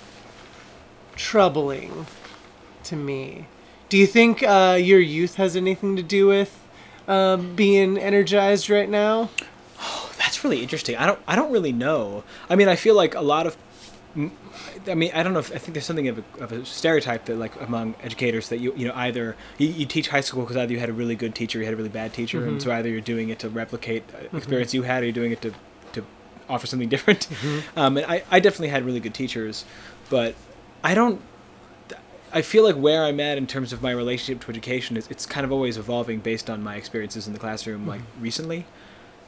[1.14, 2.06] troubling
[2.84, 3.46] to me.
[3.90, 6.58] Do you think uh, your youth has anything to do with
[7.06, 9.28] uh, being energized right now?
[10.18, 10.96] That's really interesting.
[10.96, 11.18] I don't.
[11.26, 12.24] I don't really know.
[12.48, 13.56] I mean, I feel like a lot of.
[14.88, 15.38] I mean, I don't know.
[15.38, 18.58] If, I think there's something of a, of a stereotype that, like, among educators, that
[18.58, 21.14] you you know either you, you teach high school because either you had a really
[21.14, 23.38] good teacher, or you had a really bad teacher, and so either you're doing it
[23.40, 25.52] to replicate uh experience you had, or you're doing it to
[25.92, 26.04] to
[26.48, 27.28] offer something different.
[27.76, 29.64] Um, and I, I definitely had really good teachers,
[30.08, 30.34] but
[30.82, 31.20] I don't.
[32.32, 35.26] I feel like where I'm at in terms of my relationship to education is it's
[35.26, 38.66] kind of always evolving based on my experiences in the classroom, like recently.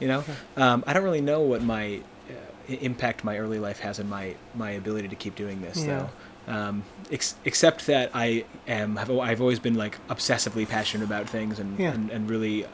[0.03, 0.23] You know,
[0.57, 4.35] um, I don't really know what my uh, impact my early life has on my
[4.53, 5.85] my ability to keep doing this, Yeah.
[5.87, 6.53] though.
[6.53, 11.57] Um, ex- except that I am have I've always been like obsessively passionate about things
[11.57, 11.93] and Yeah.
[11.93, 12.65] and, and really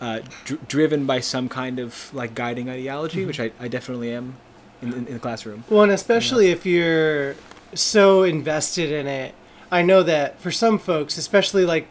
[0.00, 4.36] uh, dr- driven by some kind of like guiding ideology, which I, I definitely am
[4.80, 5.64] in, in, in the classroom.
[5.68, 7.34] Well, and especially if you're
[7.74, 9.34] so invested in it,
[9.72, 11.88] I know that for some folks, especially like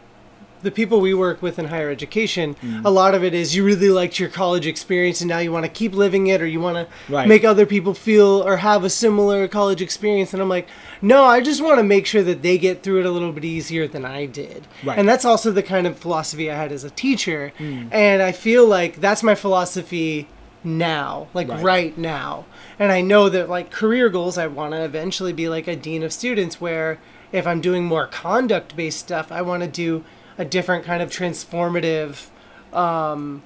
[0.62, 2.84] the people we work with in higher education, mm.
[2.84, 5.64] a lot of it is you really liked your college experience and now you want
[5.64, 7.26] to keep living it or you want to Right.
[7.28, 10.32] make other people feel or have a similar college experience.
[10.32, 10.68] And I'm like,
[11.02, 13.44] no, I just want to make sure that they get through it a little bit
[13.44, 14.66] easier than I did.
[14.84, 14.98] Right.
[14.98, 17.52] And that's also the kind of philosophy I had as a teacher.
[17.58, 17.88] Mm.
[17.92, 20.28] And I feel like that's my philosophy
[20.62, 21.62] now, like Right.
[21.62, 22.44] right now.
[22.78, 26.02] And I know that like career goals, I want to eventually be like a dean
[26.02, 26.98] of students where
[27.32, 30.04] if I'm doing more conduct based stuff, I want to do
[30.40, 32.28] a different kind of transformative
[32.72, 33.42] um,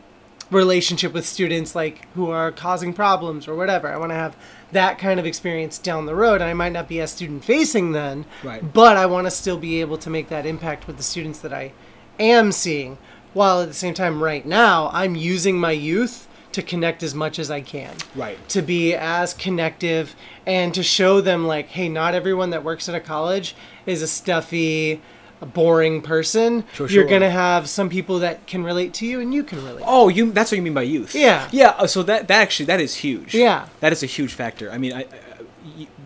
[0.51, 3.89] relationship with students like who are causing problems or whatever.
[3.89, 4.37] I want to have
[4.71, 6.35] that kind of experience down the road.
[6.41, 8.73] And I might not be as student facing then, Right.
[8.73, 11.53] but I want to still be able to make that impact with the students that
[11.53, 11.73] I
[12.21, 12.97] am seeing.
[13.33, 17.41] While at the same time, right now, I'm using my youth to connect as much
[17.41, 18.39] as I can Right.
[18.51, 20.15] to be as connective
[20.47, 24.07] and to show them like hey not everyone that works at a college is a
[24.07, 25.01] stuffy
[25.45, 29.43] boring person Sure, you're gonna have some people that can relate to you and you
[29.45, 31.15] can relate Oh, you that's what you mean by youth.
[31.15, 31.49] Yeah.
[31.53, 33.35] Yeah, uh, so that that actually that is huge.
[33.35, 33.69] Yeah.
[33.81, 34.71] That is a huge factor.
[34.71, 35.07] I mean, I, I,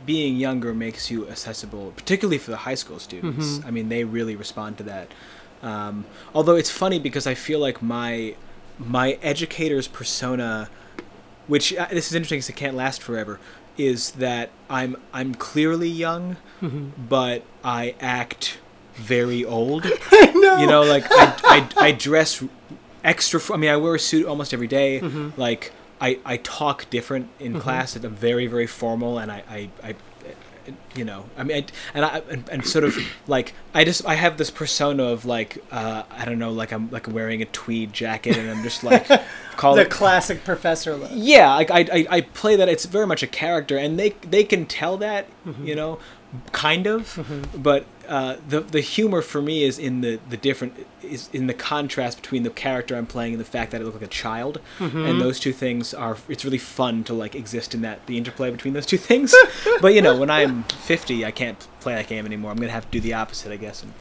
[0.06, 3.58] being younger makes you accessible, particularly for the high school students.
[3.58, 3.66] Mm-hmm.
[3.68, 5.08] I mean, they really respond to that.
[5.62, 8.34] Um, although it's funny because I feel like my
[8.78, 10.70] my educator's persona,
[11.46, 13.38] which uh, this is interesting because it can't last forever,
[13.76, 17.06] is that I'm I'm clearly young, Mm-hmm.
[17.08, 18.58] but I act
[18.98, 19.84] very old.
[20.58, 22.42] You know, like I, I, I dress
[23.04, 23.40] extra.
[23.52, 25.00] I mean, I wear a suit almost every day.
[25.00, 25.40] Mm-hmm.
[25.40, 27.96] Like I, I talk different in class.
[27.96, 29.94] I'm very very formal, and I, I, I
[30.94, 34.14] you know, I mean, I, and I and, and sort of like I just I
[34.14, 37.92] have this persona of like uh, I don't know, like I'm like wearing a tweed
[37.92, 39.06] jacket, and I'm just like
[39.58, 43.08] call the it classic professor look yeah like I, I i play that it's very
[43.08, 45.26] much a character and they they can tell that
[45.64, 45.98] you know
[46.52, 51.30] kind of but uh, the the humor for me is in the the different is
[51.32, 54.02] in the contrast between the character i'm playing and the fact that i look like
[54.02, 54.60] a child.
[54.78, 58.50] And those two things are it's really fun to like exist in that the interplay
[58.50, 59.34] between those two things.
[59.80, 62.50] But you know when i'm 50 i can't play that game anymore.
[62.50, 63.92] I'm gonna have to do the opposite i guess and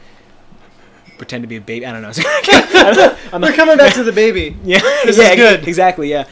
[1.16, 1.84] pretend to be a baby.
[1.84, 2.12] I don't know.
[3.40, 4.56] We're coming back to the baby.
[4.62, 5.66] Yeah, This yeah, is good.
[5.68, 6.26] Exactly, yeah.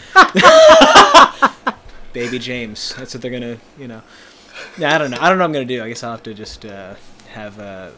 [2.12, 2.94] Baby James.
[2.96, 4.02] That's what they're gonna, you know.
[4.78, 5.18] Yeah, I don't know.
[5.20, 5.82] I don't know what I'm gonna do.
[5.82, 6.94] I guess I'll have to just uh,
[7.28, 7.90] have uh,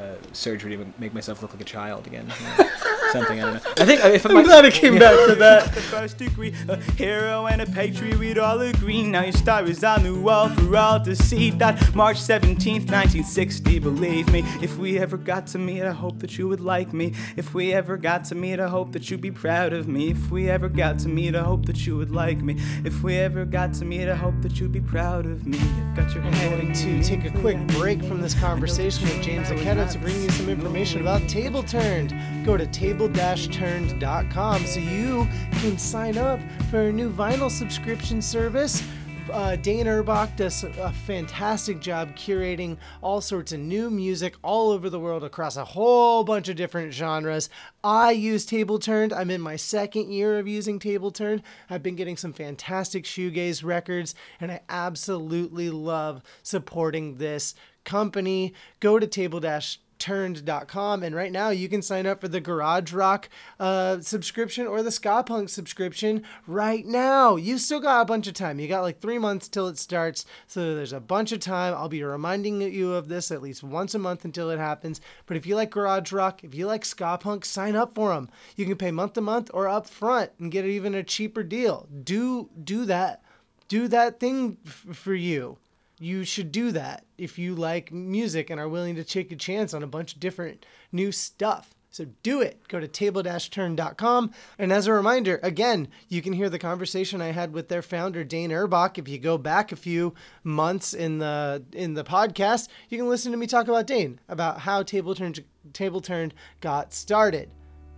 [0.00, 2.26] uh, surgery to make myself look like a child again.
[2.40, 2.70] you know.
[3.12, 3.70] Something I don't know.
[3.76, 6.76] I think uh, if i'm glad it came back for that The first degree, a
[6.92, 9.02] hero and a patriot, we'd all agree.
[9.02, 11.50] Now your star is on the wall for all to see.
[11.50, 14.44] That March 17th, 1960, believe me.
[14.62, 17.14] If we ever got to meet, I hope that you would like me.
[17.36, 20.10] If we ever got to meet, I hope that you'd be proud of me.
[20.10, 22.56] If we ever got to meet, I hope that you would like me.
[22.84, 25.58] If we ever got to meet, I hope that you'd be proud of me.
[25.58, 29.48] I've got your I'm going to take a quick break from this conversation with James
[29.48, 32.14] Ikeda to bring you some information about Table Turned.
[32.46, 36.38] Go to table-turned.com so you can sign up
[36.70, 38.84] for a new vinyl subscription service.
[39.32, 44.90] Uh, Dane Erbach does a fantastic job curating all sorts of new music all over
[44.90, 47.48] the world across a whole bunch of different genres.
[47.84, 49.12] I use Table Turned.
[49.12, 51.42] I'm in my second year of using Table Turned.
[51.68, 58.54] I've been getting some fantastic shoegaze records, and I absolutely love supporting this company.
[58.80, 62.92] Go to Table Dash turned.com and right now you can sign up for the garage
[62.92, 63.28] rock
[63.60, 67.36] uh, subscription or the ska punk subscription right now.
[67.36, 68.58] You still got a bunch of time.
[68.58, 71.74] You got like three months till it starts so there's a bunch of time.
[71.74, 75.00] I'll be reminding you of this at least once a month until it happens.
[75.26, 78.30] But if you like garage rock if you like ska punk sign up for them
[78.56, 81.86] you can pay month to month or up front and get even a cheaper deal.
[82.02, 83.22] Do do that.
[83.68, 85.58] Do that thing f- for you
[86.00, 89.74] you should do that if you like music and are willing to take a chance
[89.74, 91.74] on a bunch of different new stuff.
[91.92, 92.60] So do it.
[92.68, 94.30] Go to table-turn.com.
[94.58, 98.22] And as a reminder, again, you can hear the conversation I had with their founder,
[98.22, 98.96] Dane Erbach.
[98.96, 103.32] If you go back a few months in the in the podcast, you can listen
[103.32, 107.50] to me talk about Dane, about how Table Turned, Table Turned got started.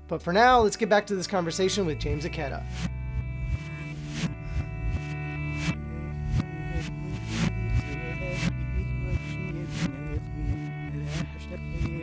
[0.08, 3.01] But for now, let's get back to this conversation with James Ikeda.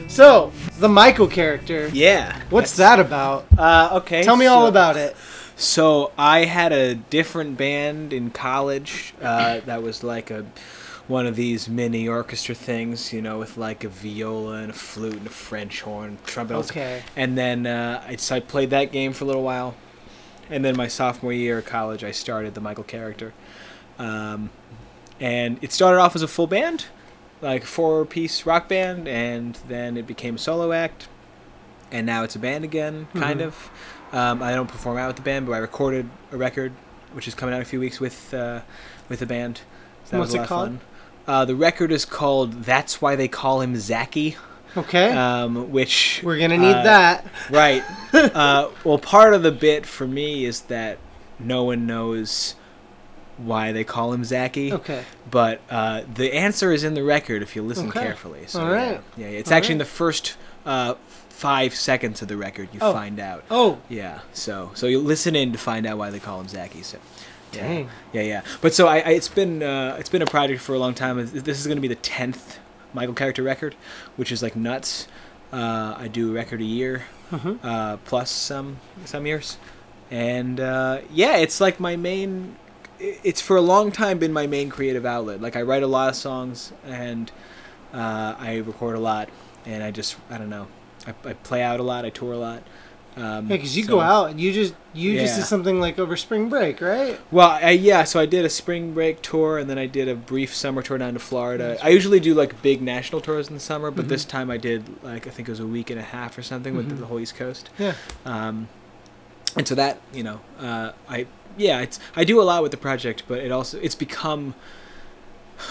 [0.10, 1.88] So, the Michael character.
[1.94, 2.42] Yeah.
[2.50, 3.46] What's that about?
[3.58, 4.24] Uh, okay.
[4.24, 5.16] Tell me all about it.
[5.56, 10.46] So I had a different band in college uh, that was like a
[11.08, 15.16] one of these mini orchestra things, you know, with like a viola and a flute
[15.16, 16.56] and a French horn, trumpet.
[16.56, 17.02] Okay.
[17.16, 19.76] And then uh, I, so I played that game for a little while,
[20.50, 23.34] and then my sophomore year of college, I started the Michael character,
[23.98, 24.52] um,
[25.20, 26.86] and it started off as a full band,
[27.42, 31.08] like four piece rock band, and then it became a solo act,
[31.92, 33.46] and now it's a band again, kind Mhm.
[33.46, 33.70] of.
[34.12, 36.72] Um, I don't perform out with the band, but I recorded a record,
[37.14, 38.62] which is coming out in a few weeks with uh,
[39.08, 39.62] with the band.
[40.06, 40.80] So What's it called?
[41.28, 44.36] Uh, the record is called "That's Why They Call Him Zachy,"
[44.76, 45.12] Okay.
[45.12, 47.28] um, which We're gonna need uh, that.
[47.52, 47.84] Right.
[48.14, 50.98] uh, well, part of the bit for me is that
[51.40, 52.56] no one knows
[53.46, 55.04] why they call him Zachy, Okay.
[55.30, 58.02] but uh, the answer is in the record if you listen Okay.
[58.02, 58.44] carefully.
[58.48, 59.02] So, All right.
[59.18, 60.96] Yeah, yeah, it's All actually in the first uh,
[61.30, 62.92] five seconds of the record you Oh.
[62.94, 63.44] find out.
[63.50, 64.20] Oh, Yeah.
[64.34, 66.84] So so you listen in to find out why they call him Zachy.
[66.84, 66.98] So.
[67.54, 67.62] Yeah.
[67.68, 67.90] Dang.
[68.14, 68.42] Yeah, yeah.
[68.62, 71.18] But so I, I it's been uh, it's been a project for a long time.
[71.18, 72.60] This is going to be the tenth
[72.94, 73.76] Michael character record,
[74.18, 75.08] which is like nuts.
[75.52, 77.58] Uh, I do a record a year, Mhm.
[77.64, 79.58] uh, plus some some years,
[80.12, 82.56] and uh, yeah, it's like my main.
[83.00, 85.42] It's for a long time been my main creative outlet.
[85.42, 87.32] Like I write a lot of songs and
[87.94, 89.30] uh, I record a lot,
[89.66, 90.68] and I just I don't know.
[91.08, 92.06] I, I play out a lot.
[92.06, 92.64] I tour a lot.
[93.18, 95.40] Um, yeah, because you so- go out and you just you just Yeah.
[95.42, 97.20] did something like over spring break, right?
[97.32, 100.16] Well, I, yeah, so I did a spring break tour, and then I did a
[100.16, 101.78] brief summer tour down to Florida.
[101.82, 105.02] I usually do like big national tours in the summer, but this time I did
[105.04, 107.00] like I think it was a week and a half or something with Mhm.
[107.00, 107.70] the whole East Coast.
[107.80, 107.94] Yeah.
[108.26, 108.68] Um,
[109.58, 111.26] and so that you know, uh, I
[111.58, 114.56] yeah, it's I do a lot with the project, but it also it's become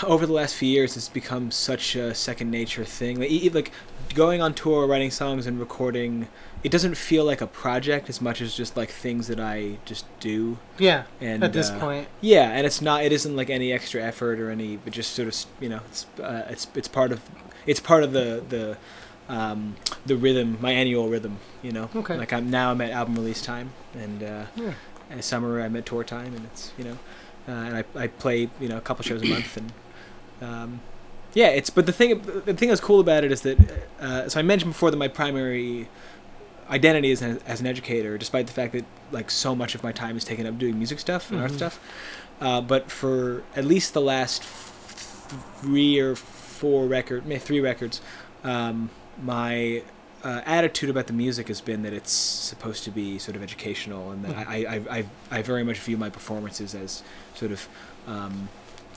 [0.02, 3.18] over the last few years, it's become such a second nature thing.
[3.18, 3.72] Like, like
[4.14, 6.28] going on tour, writing songs, and recording.
[6.64, 10.04] It doesn't feel like a project as much as just like things that I just
[10.18, 10.58] do.
[10.78, 11.04] Yeah.
[11.20, 13.04] And at this uh, point, yeah, and it's not.
[13.04, 14.76] It isn't like any extra effort or any.
[14.76, 17.22] But just sort of, you know, it's uh, it's it's part of
[17.66, 18.76] it's part of the the
[19.28, 21.38] um, the rhythm, my annual rhythm.
[21.62, 22.16] You know, Okay.
[22.16, 24.72] Like I'm now I'm at album release time, and uh, Yeah.
[25.20, 26.98] Summer I'm at tour time, and it's you know,
[27.48, 29.72] uh, and I I play you know a couple shows a month, and
[30.42, 30.80] um,
[31.34, 31.70] yeah, it's.
[31.70, 33.58] But the thing the thing that's cool about it is that
[34.00, 35.88] uh, so I mentioned before that my primary
[36.70, 39.90] identity is as, as an educator, despite the fact that like so much of my
[39.92, 41.56] time is taken up doing music stuff and art Mhm.
[41.56, 41.80] stuff.
[42.40, 48.00] Uh, but for at least the last f- three or four record, maybe three records,
[48.44, 48.90] um,
[49.22, 49.82] my
[50.24, 54.10] uh, attitude about the music has been that it's supposed to be sort of educational,
[54.10, 57.02] and that I, I, I, I, I very much view my performances as
[57.34, 57.68] sort of
[58.06, 58.48] um,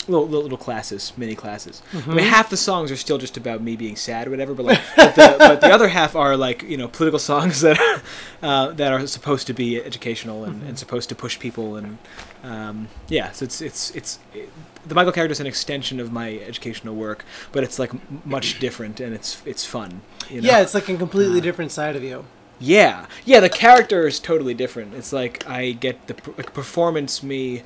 [0.08, 1.82] little, little classes, mini classes.
[1.94, 2.30] I mean, Mhm.
[2.30, 5.16] half the songs are still just about me being sad or whatever, but like, but
[5.16, 7.80] the, but the other half are like you know political songs that
[8.44, 11.98] uh, that are supposed to be educational and, and supposed to push people and
[12.44, 13.32] um, yeah.
[13.32, 14.50] So it's it's it's it,
[14.88, 17.92] the Michael character is an extension of my educational work, but it's like
[18.26, 20.02] much different and it's it's fun.
[20.30, 20.48] You know?
[20.50, 22.26] yeah, it's like a completely Uh, different side of you.
[22.60, 23.40] Yeah, yeah.
[23.40, 24.94] The character is totally different.
[24.96, 27.64] It's like I get the like performance me.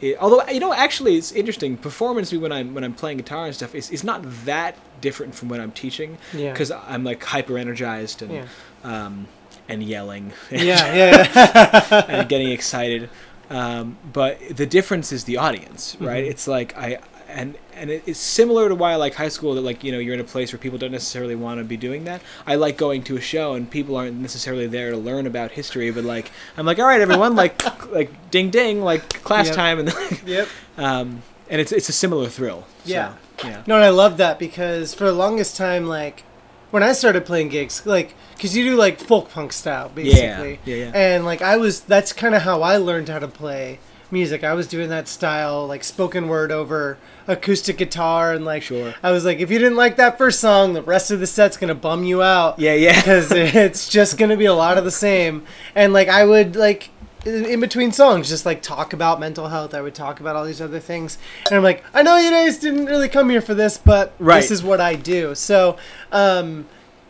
[0.00, 1.76] It, although you know, actually, it's interesting.
[1.76, 5.34] Performance me when I'm when I'm playing guitar and stuff is, is not that different
[5.34, 6.52] from when I'm teaching Yeah.
[6.52, 8.46] because I'm like hyper energized and Yeah.
[8.82, 9.28] um,
[9.68, 10.32] and yelling.
[10.50, 12.04] yeah, yeah.
[12.08, 13.08] and getting excited.
[13.50, 16.24] Um, but the difference is the audience, right?
[16.24, 16.30] Mhm.
[16.30, 19.60] It's like I and and it- it's similar to why I like high school that
[19.62, 22.04] like you know you're in a place where people don't necessarily want to be doing
[22.04, 22.20] that.
[22.46, 25.90] I like going to a show and people aren't necessarily there to learn about history,
[25.90, 27.54] but like I'm like all right everyone like
[27.92, 29.54] like ding ding like class Yep.
[29.56, 29.92] time and
[30.26, 30.48] yep.
[30.78, 32.66] um and it's it's a similar thrill.
[32.84, 33.14] So, Yeah.
[33.44, 33.62] yeah.
[33.66, 36.24] No, and I love that because for the longest time, like
[36.70, 40.76] when I started playing gigs, like because you do like folk punk style basically, yeah,
[40.76, 40.90] yeah.
[40.94, 43.78] and like I was that's kind of how I learned how to play
[44.14, 44.42] music.
[44.42, 46.96] I was doing that style, like spoken word over
[47.26, 48.94] acoustic guitar, and like Sure.
[49.02, 51.58] I was like, if you didn't like that first song, the rest of the set's
[51.58, 52.58] gonna bum you out.
[52.58, 52.94] Yeah, yeah.
[53.00, 55.44] because it's just gonna be a lot of the same.
[55.74, 56.88] And like I would like
[57.26, 59.74] in between songs just like talk about mental health.
[59.74, 62.58] I would talk about all these other things, and I'm like, I know you guys
[62.58, 64.40] didn't really come here for this, but Right.
[64.40, 65.34] this is what I do.
[65.34, 65.76] So
[66.12, 66.66] um,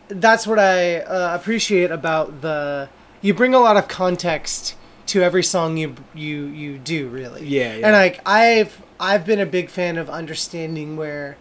[0.09, 2.89] that's what I uh, appreciate about the.
[3.23, 4.75] You bring a lot of context
[5.15, 7.47] to every song you you you do really.
[7.47, 7.87] Yeah, yeah.
[7.87, 11.37] And like I've I've been a big fan of understanding where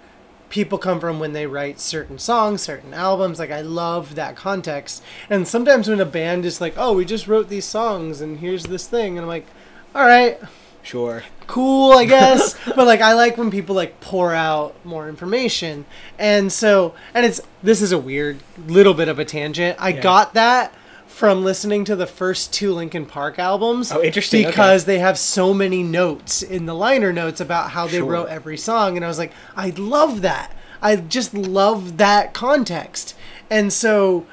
[0.50, 3.40] people come from when they write certain songs, certain albums.
[3.40, 5.02] Like I love that context.
[5.30, 8.66] And sometimes when a band is like, "Oh, we just wrote these songs and here's
[8.66, 9.48] this thing." And I'm like,
[9.96, 10.40] "All right,
[10.84, 11.24] Sure.
[11.48, 15.86] cool, I guess." but like I like when people like pour out more information.
[16.20, 19.78] And so, and it's this is a weird little bit of a tangent.
[19.80, 20.02] I Yeah.
[20.02, 20.72] got that
[21.14, 23.92] from listening to the first two Linkin Park albums.
[23.92, 24.50] Oh, interesting, okay.
[24.50, 28.06] Because they have so many notes in the liner notes about how they Sure.
[28.06, 30.52] wrote every song and I was like, I love that.
[30.82, 33.16] I just love that context.
[33.52, 34.26] And so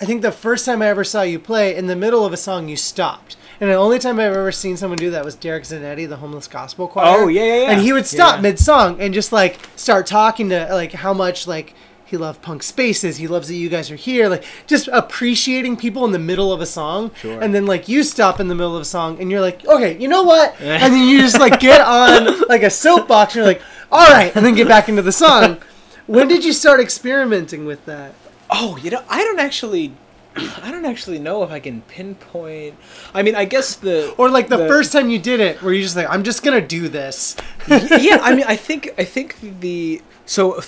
[0.00, 2.38] I think the first time I ever saw you play, in the middle of a
[2.38, 3.36] song, you stopped.
[3.60, 6.48] And the only time I've ever seen someone do that was Derek Zanetti, the homeless
[6.48, 7.06] gospel choir.
[7.08, 7.70] Oh, yeah, yeah, yeah.
[7.72, 8.40] And he would stop yeah.
[8.42, 11.74] mid song and just like start talking to like how much like
[12.06, 13.16] he loved punk spaces.
[13.16, 14.28] He loves that you guys are here.
[14.28, 17.10] Like just appreciating people in the middle of a song.
[17.16, 17.42] Sure.
[17.42, 19.98] And then like you stop in the middle of a song and you're like, okay,
[19.98, 20.58] you know what?
[20.60, 24.34] and then you just like get on like a soapbox and you're like, all right,
[24.36, 25.58] and then get back into the song.
[26.06, 28.14] When did you start experimenting with that?
[28.50, 29.92] Oh, you know, I don't actually,
[30.36, 32.76] I don't actually know if I can pinpoint.
[33.14, 35.82] I mean, I guess the Or like the, first time you did it, where you
[35.82, 37.36] just like, I'm just gonna do this.
[37.68, 40.62] yeah, I mean, I think I think the so uh,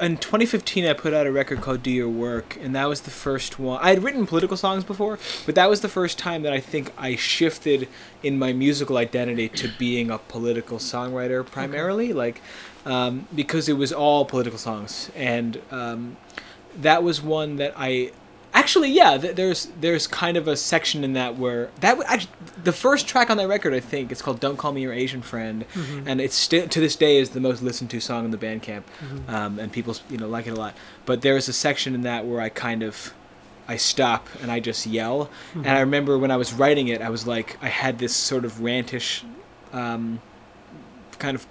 [0.00, 3.10] in 2015 I put out a record called "Do Your Work," and that was the
[3.10, 3.80] first one.
[3.82, 6.92] I had written political songs before, but that was the first time that I think
[6.96, 7.88] I shifted
[8.22, 12.40] in my musical identity to being a political songwriter primarily, like
[12.84, 16.16] um, because it was all political songs, and um,
[16.76, 18.12] that was one that I
[18.58, 22.32] actually yeah th- there's there's kind of a section in that where that w- actually,
[22.64, 25.22] the first track on that record I think it's called "Don't Call Me Your Asian
[25.22, 25.64] Friend,"
[26.06, 28.82] and it's still to this day is the most listened to song in the Bandcamp,
[29.28, 30.74] um, and people you know like it a lot.
[31.06, 33.14] But there's a section in that where I kind of
[33.68, 37.10] I stop and I just yell, and I remember when I was writing it I
[37.10, 39.22] was like I had this sort of rantish,
[39.72, 40.20] um,
[41.18, 41.46] kind of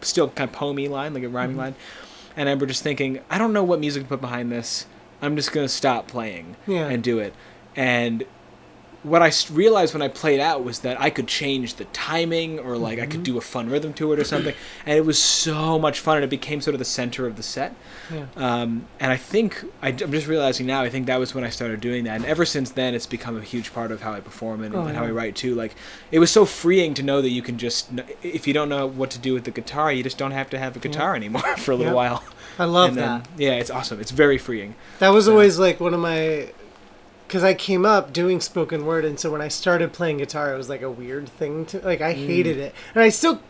[0.00, 1.74] still kind of poemy line like a rhyming line,
[2.36, 4.86] and I remember just thinking I don't know what music to put behind this.
[5.22, 6.88] I'm just gonna stop playing Yeah.
[6.88, 7.34] and do it.
[7.74, 8.24] And
[9.02, 12.76] what I realized when I played out was that I could change the timing, or
[12.76, 14.52] like I could do a fun rhythm to it or something,
[14.84, 17.42] and it was so much fun, and it became sort of the center of the
[17.44, 17.76] set.
[18.12, 18.24] Yeah.
[18.34, 20.82] Um, and I think I, am just realizing now.
[20.82, 23.36] I think that was when I started doing that, and ever since then, it's become
[23.36, 25.54] a huge part of how I perform and, Oh, and how I write too.
[25.54, 25.76] Like
[26.10, 27.90] it was so freeing to know that you can just,
[28.24, 30.58] if you don't know what to do with the guitar, you just don't have to
[30.58, 32.24] have a guitar anymore for a little while.
[32.58, 33.24] I love And that.
[33.24, 34.00] then- yeah, it's awesome.
[34.00, 34.74] It's very freeing.
[34.98, 36.48] That was always like one of my,
[37.26, 40.56] because I came up doing spoken word, and so when I started playing guitar, it
[40.56, 42.00] was like a weird thing to like.
[42.00, 42.26] I Mm.
[42.26, 43.40] hated it, and I still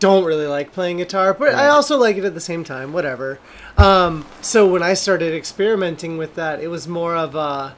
[0.00, 2.92] don't really like playing guitar, but I also like it at the same time.
[2.92, 3.40] Whatever.
[3.76, 7.74] Um, so when I started experimenting with that, it was more of a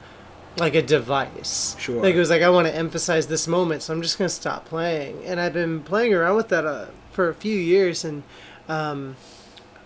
[0.58, 1.74] like a device.
[1.78, 2.02] Sure.
[2.02, 4.66] Like it was like I want to emphasize this moment, so I'm just gonna stop
[4.66, 8.22] playing, and I've been playing around with that uh, for a few years, and
[8.68, 9.16] um,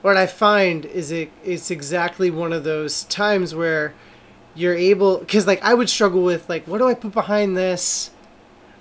[0.04, 3.94] what I find is it it's exactly one of those times where
[4.54, 8.10] you're able because like I would struggle with like what do I put behind this.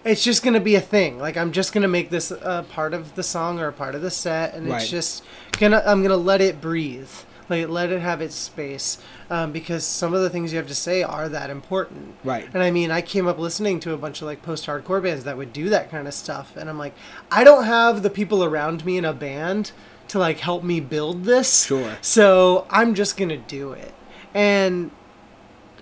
[0.03, 1.19] It's just gonna be a thing.
[1.19, 4.01] Like I'm just gonna make this a part of the song or a part of
[4.01, 4.81] the set, and Right.
[4.81, 5.23] it's just
[5.61, 7.07] gonna I'm gonna let it breathe,
[7.47, 8.97] like let it have its space,
[9.29, 12.15] um, because some of the things you have to say are that important.
[12.25, 12.49] Right.
[12.53, 15.37] And I mean, I came up listening to a bunch of like post-hardcore bands that
[15.37, 16.95] would do that kind of stuff, and I'm like,
[17.31, 19.71] I don't have the people around me in a band
[20.13, 21.65] to like help me build this.
[21.65, 21.97] Sure.
[22.01, 23.93] So I'm just gonna do it,
[24.33, 24.89] and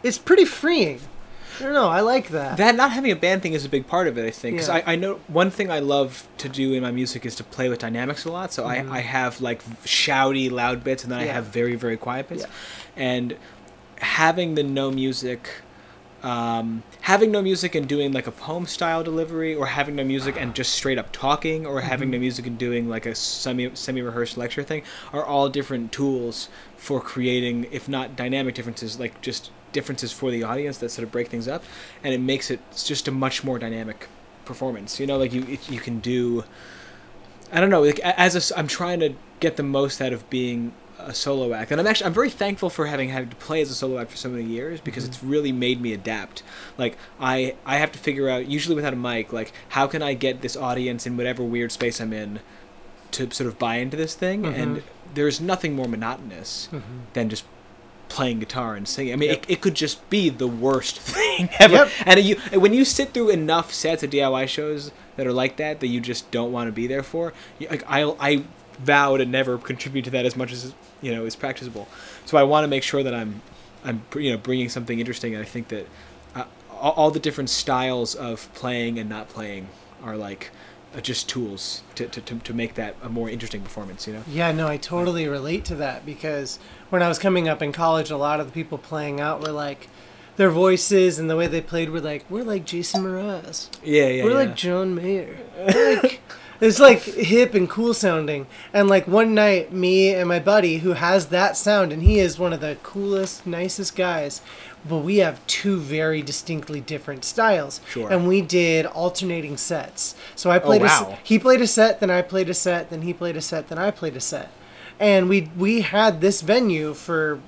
[0.03, 0.99] it's pretty freeing.
[1.59, 1.89] I don't know.
[1.89, 2.57] I like that.
[2.57, 4.57] That not having a band thing is a big part of it, I think.
[4.57, 4.81] 'Cause Yeah.
[4.87, 7.69] I, I know one thing I love to do in my music is to play
[7.69, 8.51] with dynamics a lot.
[8.51, 11.33] So I, I have like shouty, loud bits, and then I Mm-hmm.
[11.33, 12.43] Have very, very quiet bits.
[12.43, 12.49] Yeah.
[12.95, 13.37] And
[13.97, 15.49] having the no music,
[16.23, 20.35] um, having no music and doing like a poem style delivery, or having no music
[20.39, 22.13] and just straight up talking, or having Mm-hmm.
[22.13, 26.49] no music and doing like a semi semi rehearsed lecture thing, are all different tools
[26.77, 31.11] for creating, if not dynamic differences, like just differences for the audience that sort of
[31.11, 31.63] break things up,
[32.03, 34.07] and it makes it it's just a much more dynamic
[34.45, 34.99] performance.
[34.99, 36.43] You know, like you it, you can do.
[37.51, 37.81] I don't know.
[37.81, 40.73] Like as a I'm trying to get the most out of being
[41.05, 43.69] a solo act, and I'm actually I'm very thankful for having had to play as
[43.69, 45.29] a solo act for so many years because it's mm-hmm.
[45.29, 46.43] really made me adapt.
[46.77, 50.13] Like I I have to figure out usually without a mic, like how can I
[50.13, 52.39] get this audience in whatever weird space I'm in
[53.11, 54.61] to sort of buy into this thing, mm-hmm.
[54.61, 54.83] and
[55.13, 56.99] there's nothing more monotonous mm-hmm.
[57.13, 57.43] than just
[58.11, 59.13] playing guitar and singing.
[59.13, 59.43] I mean, Yep.
[59.43, 61.75] it, it could just be the worst thing ever.
[61.75, 61.91] Yep.
[62.05, 65.79] And you, when you sit through enough sets of DIY shows that are like that,
[65.79, 67.33] that you just don't want to be there for,
[67.69, 68.43] like I, I
[68.79, 71.87] vow to never contribute to that as much as you know is practicable.
[72.25, 73.41] So I want to make sure that I'm,
[73.83, 75.33] I'm you know bringing something interesting.
[75.33, 75.87] And I think that
[76.35, 79.67] uh, all, all the different styles of playing and not playing
[80.03, 80.51] are like
[80.95, 84.07] uh, just tools to, to, to, to make that a more interesting performance.
[84.07, 84.23] You know.
[84.27, 88.11] Yeah, no, I totally relate to that because when I was coming up in college,
[88.11, 89.87] a lot of the people playing out were like,
[90.37, 93.69] their voices and the way they played were like, we're like Jason Mraz.
[93.83, 94.23] Yeah, yeah.
[94.23, 94.37] we're yeah.
[94.37, 95.37] like John Mayer.
[95.57, 96.21] Like,
[96.61, 98.47] it's like hip and cool sounding.
[98.71, 102.39] And like one night, me and my buddy, who has that sound, and he is
[102.39, 104.41] one of the coolest, nicest guys,
[104.87, 107.81] but we have two very distinctly different styles.
[107.89, 108.11] Sure.
[108.11, 110.15] And we did alternating sets.
[110.35, 111.17] So I oh, played a s- wow.
[111.23, 113.77] he played a set, then I played a set, then he played a set, then
[113.77, 114.51] I played a set.
[114.99, 117.39] And we we had this venue for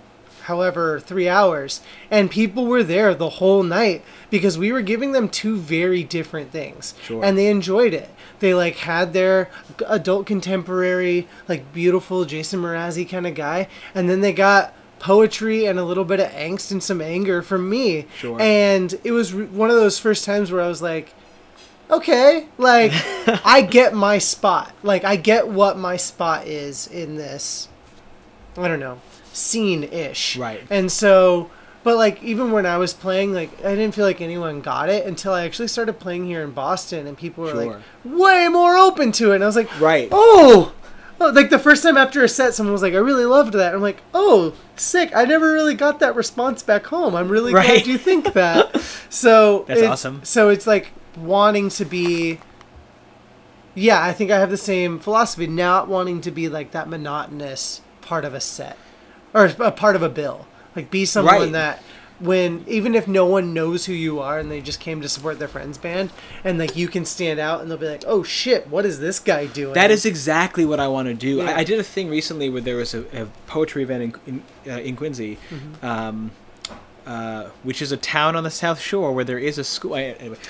[0.44, 1.80] however three hours
[2.12, 6.52] and people were there the whole night because we were giving them two very different
[6.52, 7.24] things Sure.
[7.24, 8.10] and they enjoyed it
[8.44, 9.50] they like had their
[9.88, 14.74] adult contemporary like beautiful jason mrazzi kind of guy and then they got
[15.04, 18.08] poetry and a little bit of angst and some anger from me.
[18.18, 18.40] Sure.
[18.40, 21.14] And it was one of those first times where I was like,
[21.92, 22.94] okay, like
[23.46, 24.74] I get my spot.
[24.82, 27.68] Like I get what my spot is in this.
[28.58, 29.02] I don't know,
[29.34, 30.38] scene ish.
[30.38, 30.62] Right.
[30.70, 31.52] And so,
[31.84, 35.06] but like even when I was playing, like I didn't feel like anyone got it
[35.06, 37.66] until I actually started playing here in Boston, and people were Sure.
[37.66, 39.36] like way more open to it.
[39.36, 40.08] And I was like, Right.
[40.12, 40.74] Oh.
[41.22, 43.74] Oh, like the first time after a set, someone was like, "I really loved that."
[43.76, 45.12] I'm like, "Oh, sick!
[45.16, 47.16] I never really got that response back home.
[47.16, 47.66] I'm really Right.
[47.84, 48.76] glad you think that."
[49.10, 50.22] So That's it's- awesome.
[50.24, 52.40] So it's like wanting to be.
[53.76, 55.48] Yeah, I think I have the same philosophy.
[55.48, 58.76] Not wanting to be like that monotonous part of a set,
[59.34, 60.48] or a part of a bill.
[60.76, 61.52] Like be someone Right.
[61.54, 61.84] that
[62.20, 65.40] when even if no one knows who you are and they just came to support
[65.40, 66.10] their friend's band
[66.44, 69.20] and like you can stand out and they'll be like, "Oh shit, what is this
[69.20, 71.38] guy doing?" That is exactly what I want to do.
[71.38, 71.50] Yeah.
[71.52, 74.72] I, I did a thing recently where there was a, a poetry event in in,
[74.74, 75.86] uh, in Quincy, Mm-hmm.
[75.86, 76.32] um,
[77.06, 79.94] uh, which is a town on the South Shore where there is a school.
[79.96, 80.38] I- Anyway,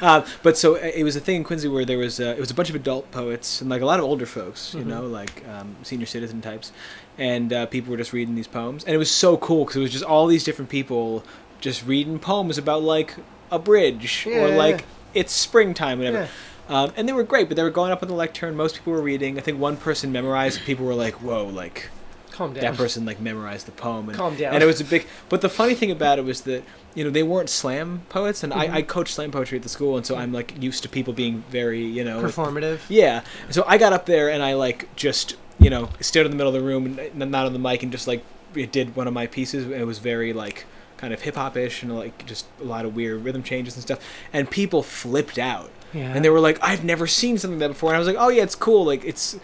[0.00, 2.40] uh, but so uh, it was a thing in Quincy where there was uh, it
[2.40, 4.88] was a bunch of adult poets and like a lot of older folks, you Mm-hmm.
[4.88, 6.72] know, like um, senior citizen types,
[7.18, 9.80] and uh, people were just reading these poems, and it was so cool because it
[9.80, 11.24] was just all these different people
[11.60, 13.14] just reading poems about like
[13.50, 15.20] a bridge Yeah, or like yeah.
[15.20, 16.18] it's springtime, whatever.
[16.18, 16.28] Yeah.
[16.68, 18.56] Um, and they were great, but they were going up on the lectern.
[18.56, 19.36] Most people were reading.
[19.36, 20.60] I think one person memorized.
[20.62, 21.90] People were like, "Whoa!" Like
[22.30, 22.62] Calm down.
[22.62, 24.08] that person like memorized the poem.
[24.08, 24.54] And, Calm down.
[24.54, 25.06] And it was a big.
[25.28, 26.62] But the funny thing about it was that
[26.94, 28.72] you know they weren't slam poets, and Mm-hmm.
[28.72, 31.12] I, I coach slam poetry at the school, and so I'm like used to people
[31.12, 32.78] being very you know performative.
[32.88, 33.20] yeah.
[33.50, 36.54] So I got up there and I like just you know stood in the middle
[36.54, 38.22] of the room and not on the mic and just like
[38.54, 39.66] it did one of my pieces.
[39.66, 40.66] It was very like
[40.98, 43.82] kind of hip hop ish and like just a lot of weird rhythm changes and
[43.82, 43.98] stuff.
[44.32, 45.70] And people flipped out.
[45.92, 46.12] Yeah.
[46.14, 47.90] And they were like, I've never seen something like that before.
[47.90, 48.84] And I was like, Oh yeah, it's cool.
[48.84, 49.38] Like it's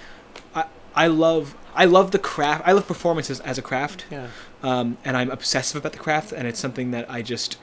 [0.55, 0.65] I
[0.95, 2.63] I love I love the craft.
[2.67, 4.27] I love performances as a craft Yeah.
[4.63, 7.57] um, and I'm obsessive about the craft, and it's something that I just,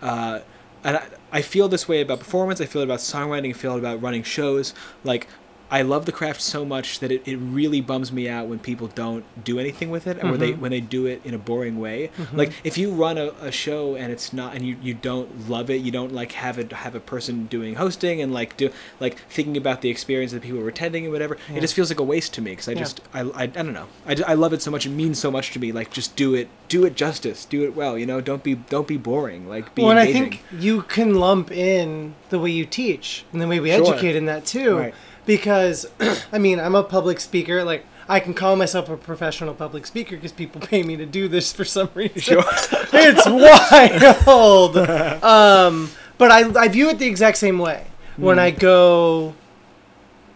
[0.00, 0.40] uh,
[0.82, 2.60] and I, I feel this way about performance.
[2.60, 3.50] I feel it about songwriting.
[3.50, 4.74] I feel it about running shows.
[5.04, 5.28] Like,
[5.72, 8.88] I love the craft so much that it, it really bums me out when people
[8.88, 10.60] don't do anything with it, or when they mm-hmm.
[10.60, 12.10] when they do it in a boring way.
[12.18, 12.36] Mm-hmm.
[12.36, 15.70] Like, if you run a, a show and it's not, and you, you don't love
[15.70, 18.70] it, you don't like have it have a person doing hosting and like do
[19.00, 21.38] like thinking about the experience the people who are attending and whatever.
[21.48, 21.56] Yeah.
[21.56, 22.78] It just feels like a waste to me because I Yeah.
[22.78, 23.88] just I, I, I don't know.
[24.06, 24.84] I, I love it so much.
[24.84, 25.72] It means so much to me.
[25.72, 27.96] Like just do it, do it justice, do it well.
[27.96, 29.48] You know, don't be don't be boring.
[29.48, 33.40] Like be well, and I think you can lump in the way you teach and
[33.40, 33.86] the way we Sure.
[33.94, 34.76] educate in that too.
[34.78, 34.94] Right.
[35.26, 35.86] Because,
[36.32, 37.62] I mean, I'm a public speaker.
[37.64, 41.28] Like, I can call myself a professional public speaker because people pay me to do
[41.28, 42.20] this for some reason.
[42.20, 42.42] Sure.
[42.92, 44.76] it's wild.
[45.24, 47.86] um, but I, I view it the exact same way.
[48.16, 48.40] When Hmm.
[48.44, 49.34] I go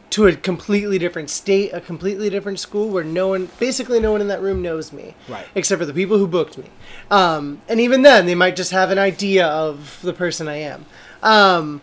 [0.09, 4.21] to a completely different state, a completely different school where no one, basically no one
[4.21, 5.15] in that room knows me.
[5.29, 5.45] Right.
[5.55, 6.67] Except for the people who booked me.
[7.11, 10.87] Um, and even then, they might just have an idea of the person I am.
[11.23, 11.83] Um,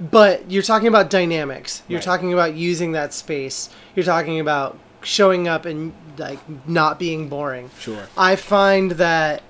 [0.00, 1.82] but you're talking about dynamics.
[1.88, 2.04] You're Right.
[2.04, 3.68] talking about using that space.
[3.94, 6.38] You're talking about showing up and like
[6.68, 7.70] not being boring.
[7.78, 8.08] Sure.
[8.16, 9.42] I find that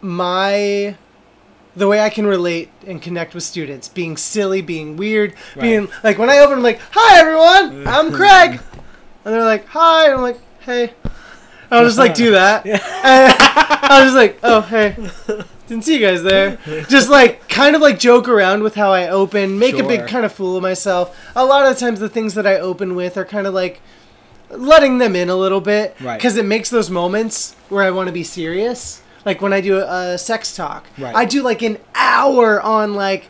[0.00, 0.96] my
[1.76, 6.18] the way I can relate and connect with students, being silly, being weird, being like
[6.18, 8.60] when I open, I'm like, "Hi everyone, I'm Craig,"
[9.24, 10.92] and they're like, "Hi," and I'm like, "Hey."
[11.70, 12.64] I'll just like do that.
[13.06, 13.34] And
[13.92, 14.96] I was just like, "Oh hey,
[15.68, 16.58] didn't see you guys there."
[16.88, 20.24] Just like kind of like joke around with how I open, make a big kind
[20.24, 21.16] of fool of myself.
[21.36, 23.80] A lot of the times, the things that I open with are kind of like
[24.50, 26.16] letting them in a little bit Right.
[26.16, 29.02] because it makes those moments where I want to be serious.
[29.24, 31.14] Like when I do a, a sex talk, Right.
[31.16, 33.28] I do like an hour on like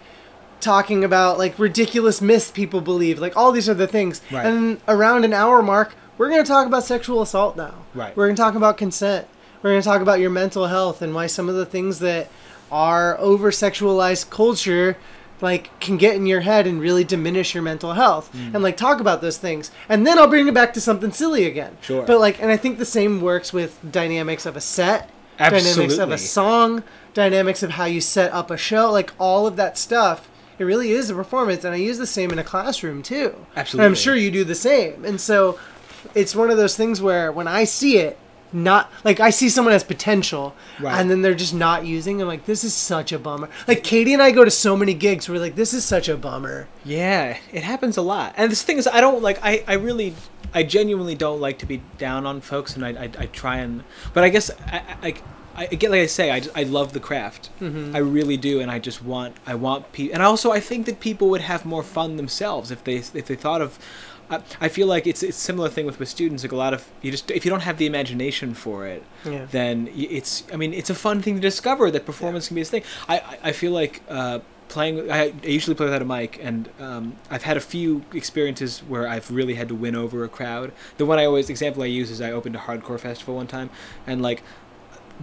[0.61, 4.21] talking about like ridiculous myths people believe, like all these other things.
[4.31, 4.45] Right.
[4.45, 7.75] And around an hour mark, we're gonna talk about sexual assault now.
[7.95, 8.15] Right.
[8.17, 9.27] We're gonna talk about consent.
[9.65, 12.29] We're gonna talk about your mental health and why some of the things that
[12.71, 14.99] are over sexualized culture
[15.41, 18.31] like can get in your head and really diminish your mental health.
[18.35, 18.55] Mm.
[18.55, 19.71] and like talk about those things.
[19.89, 21.79] And then i'll bring it back to something silly again.
[21.81, 22.05] Sure.
[22.05, 25.09] but like and i think the same works with dynamics of a set
[25.39, 26.83] dynamics of a song
[27.15, 30.93] dynamics of how you set up a show like all of that stuff it really
[30.93, 31.65] is a performance.
[31.65, 33.47] And i use the same in a classroom too.
[33.57, 35.07] Absolutely and i'm sure you do the same.
[35.07, 35.59] And so
[36.15, 38.19] it's one of those things where when i see it
[38.55, 40.99] not like I see someone as potential, Right.
[41.01, 42.23] and then they're just not using.
[42.23, 43.49] I'm like, this is such a bummer.
[43.69, 46.09] Like Katie and I go to so many gigs where we're like, this is such
[46.09, 46.69] a bummer.
[46.85, 48.33] Yeah, it happens a lot.
[48.37, 49.39] And this thing is, I don't like.
[49.43, 50.15] I, I really,
[50.55, 53.83] I genuinely don't like to be down on folks, and I, I, I try and.
[54.13, 55.15] But I guess I, I,
[55.57, 57.51] I get like I say, I, just, I love the craft.
[57.61, 57.95] Mm-hmm.
[57.95, 60.15] I really do, and I just want I want people.
[60.15, 63.37] And also, I think that people would have more fun themselves if they if they
[63.37, 63.79] thought of
[64.31, 66.43] I, I feel like it's it's a similar thing with with students.
[66.43, 69.47] Like a lot of you just if you don't have the imagination for it, Yeah.
[69.51, 72.65] then it's I mean it's a fun thing to discover that performance can be a
[72.65, 72.83] thing.
[73.09, 74.03] I I, I feel like.
[74.09, 78.81] Uh, Playing, I, usually play without a mic, and um, I've had a few experiences
[78.81, 80.73] where I've really had to win over a crowd.
[80.97, 83.69] The one I always example I use is I opened a hardcore festival one time,
[84.07, 84.43] and like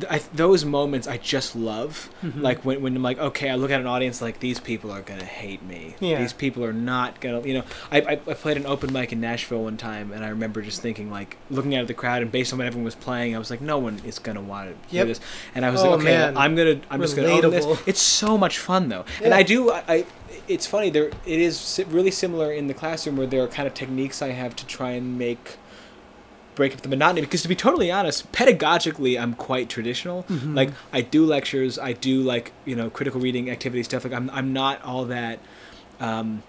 [0.10, 2.10] I, those moments I just love.
[2.24, 2.42] Mm-hmm.
[2.42, 5.02] Like when, when I'm like, okay, I look at an audience like these people are
[5.02, 5.96] gonna hate me.
[6.00, 6.20] Yeah.
[6.20, 7.64] These people are not gonna, you know.
[7.92, 10.82] I, I, I played an open mic in Nashville one time, and I remember just
[10.82, 13.50] thinking like, looking at the crowd, and based on what everyone was playing, I was
[13.50, 15.08] like, no one is gonna want to hear Yep.
[15.08, 15.20] this.
[15.56, 16.38] And I was Oh, like, okay, man.
[16.38, 17.66] I'm gonna, I'm just gonna own this.
[17.86, 19.84] It's so much fun though, and I do, I.
[19.88, 20.06] I
[20.48, 23.74] it's funny there it is really similar in the classroom where there are kind of
[23.74, 25.58] techniques I have to try and make
[26.62, 30.54] break up the monotony because to be totally honest pedagogically i'm quite traditional Mm-hmm.
[30.60, 34.30] like i do lectures i do like you know critical reading activity stuff like i'm,
[34.30, 35.40] I'm not all that
[36.00, 36.44] um,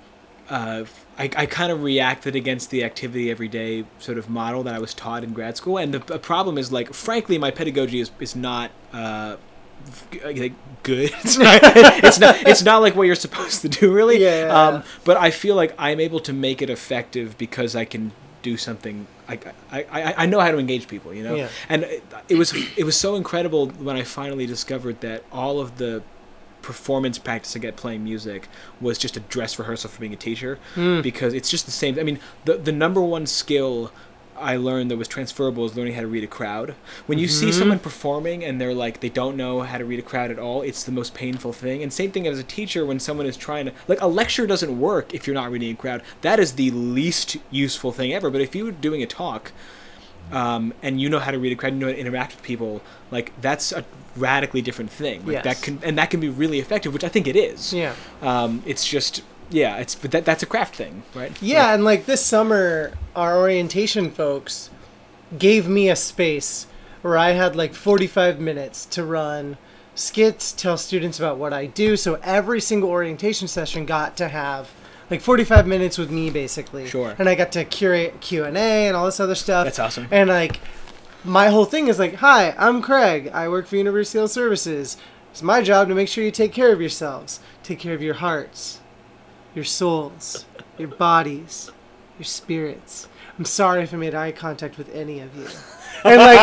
[0.50, 0.84] uh,
[1.18, 4.78] I, I kind of reacted against the activity every day sort of model that I
[4.78, 8.10] was taught in grad school, and the, the problem is like, frankly, my pedagogy is
[8.20, 9.36] is not uh,
[10.24, 11.10] like good.
[11.24, 11.60] It's not,
[12.08, 12.48] it's not.
[12.48, 14.18] It's not like what you're supposed to do, really.
[14.22, 14.48] Yeah.
[14.58, 18.56] Um, but I feel like I'm able to make it effective because I can do
[18.56, 19.06] something.
[19.28, 19.38] I,
[19.70, 21.34] I, I, I know how to engage people, you know.
[21.34, 21.48] Yeah.
[21.68, 25.78] And it, it was it was so incredible when I finally discovered that all of
[25.78, 26.02] the
[26.60, 28.48] performance practice I get playing music
[28.80, 31.00] was just a dress rehearsal for being a teacher hmm.
[31.00, 31.98] because it's just the same.
[31.98, 33.92] I mean, the the number one skill
[34.38, 36.74] I learned that was transferable is learning how to read a crowd.
[37.06, 40.02] When you see someone performing and they're like they don't know how to read a
[40.02, 41.82] crowd at all, it's the most painful thing.
[41.82, 44.80] And same thing as a teacher when someone is trying to like a lecture doesn't
[44.80, 46.02] work if you're not reading a crowd.
[46.22, 48.30] That is the least useful thing ever.
[48.30, 49.52] But if you were doing a talk
[50.30, 52.42] um, and you know how to read a crowd, you know how to interact with
[52.42, 52.80] people,
[53.10, 53.84] like that's a
[54.16, 55.20] radically different thing.
[55.26, 55.44] Like Yes.
[55.44, 57.72] that can and that can be really effective, which I think it is.
[57.72, 57.94] Yeah.
[58.22, 59.22] Um, it's just
[59.52, 61.32] yeah, it's but that that's a craft thing, right?
[61.42, 64.70] Yeah, and like this summer, our orientation folks
[65.38, 66.66] gave me a space
[67.02, 69.58] where I had like 45 minutes to run
[69.94, 71.96] skits, tell students about what I do.
[71.96, 74.70] So every single orientation session got to have
[75.10, 76.86] like 45 minutes with me basically.
[76.86, 77.14] Sure.
[77.18, 79.64] And I got to curate Q&A and all this other stuff.
[79.64, 80.08] That's awesome.
[80.10, 80.60] And like
[81.24, 83.30] my whole thing is like, "Hi, I'm Craig.
[83.32, 84.96] I work for University Health Services.
[85.30, 87.40] It's my job to make sure you take care of yourselves.
[87.62, 88.80] Take care of your hearts,
[89.54, 90.46] your souls,
[90.78, 91.70] your bodies,
[92.18, 93.08] your spirits.
[93.38, 95.46] I'm sorry if I made eye contact with any of you.
[96.04, 96.38] And like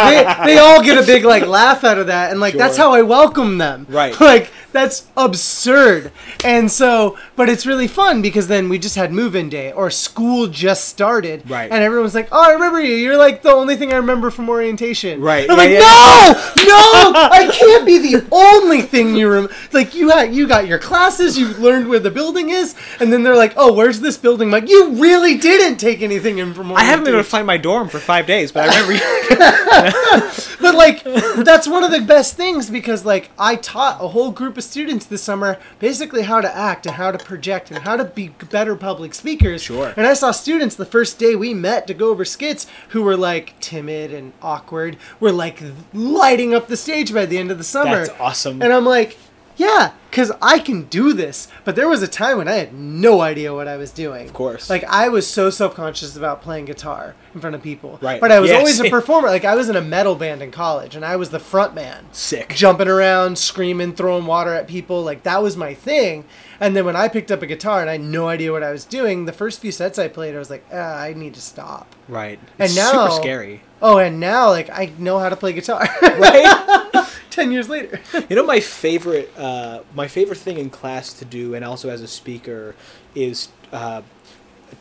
[0.45, 2.93] they, they all get a big like laugh out of that and like that's how
[2.93, 3.85] I welcome them.
[3.89, 4.15] Right.
[4.29, 6.11] Like that's absurd.
[6.43, 10.45] And so but it's really fun because then we just had move-in day or school
[10.47, 11.49] just started.
[11.49, 11.71] Right.
[11.71, 12.93] And everyone's like, "Oh, I remember you.
[12.95, 15.49] You're like the only thing I remember from orientation." Right.
[15.49, 15.79] I'm Yeah, like, yeah.
[15.79, 16.63] "No!
[16.63, 17.11] No!
[17.31, 19.53] I can't be the only thing you remember.
[19.73, 23.23] Like you had you got your classes, you learned where the building is, and then
[23.23, 26.67] they're like, "Oh, where's this building?" I'm like, "You really didn't take anything in from
[26.71, 26.77] orientation.
[26.87, 29.38] I haven't been able to find my dorm for five days, but I remember.
[30.61, 34.57] But like that's one of the best things because like I taught a whole group
[34.57, 38.05] of students this summer basically how to act and how to project and how to
[38.05, 39.63] be better public speakers.
[39.63, 39.93] Sure.
[39.95, 43.17] And I saw students the first day we met to go over skits who were
[43.17, 45.63] like timid and awkward, were like
[45.93, 48.05] lighting up the stage by the end of the summer.
[48.05, 48.61] That's awesome.
[48.61, 49.17] And I'm like,
[49.55, 51.47] yeah, because I can do this.
[51.64, 54.26] But there was a time when I had no idea what I was doing.
[54.26, 54.70] Of course.
[54.70, 57.99] Like, I was so self conscious about playing guitar in front of people.
[58.01, 58.20] Right.
[58.20, 59.28] But I was Yeah, always a performer.
[59.28, 62.05] Like, I was in a metal band in college, and I was the front man.
[62.12, 62.49] Sick.
[62.55, 65.03] Jumping around, screaming, throwing water at people.
[65.03, 66.26] Like, that was my thing.
[66.60, 68.72] And then when I picked up a guitar and I had no idea what I
[68.72, 71.41] was doing, the first few sets I played, I was like, ah, I need to
[71.41, 71.95] stop.
[72.07, 72.38] Right.
[72.60, 73.62] And It's now- super scary.
[73.82, 75.88] Oh, and now, like, I know how to play guitar.
[76.01, 77.05] Right.
[77.30, 78.01] 10 years later.
[78.28, 82.01] You know, my favorite, uh, my favorite thing in class to do, and also as
[82.01, 82.76] a speaker,
[83.16, 84.01] is uh,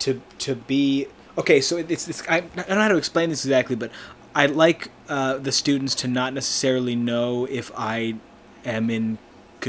[0.01, 1.07] to to be
[1.37, 1.61] okay.
[1.61, 3.93] So it's, it's I, I don't know how to explain this exactly, but
[4.35, 8.16] I like uh, the students to not necessarily know if I
[8.64, 9.18] am in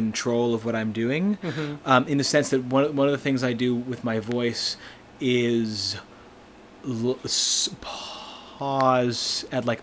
[0.04, 1.38] control of what I'm doing,
[1.86, 4.78] um, in the sense that one one of the things I do with my voice
[5.20, 5.98] is
[6.88, 7.70] l- s-
[8.58, 9.82] pause at like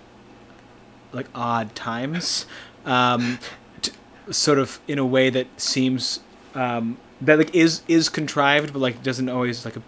[1.12, 2.46] like odd times,
[2.84, 3.38] um,
[3.82, 3.92] t-
[4.30, 6.20] sort of in a way that seems
[6.54, 9.82] um, that like is is contrived, but like doesn't always like a,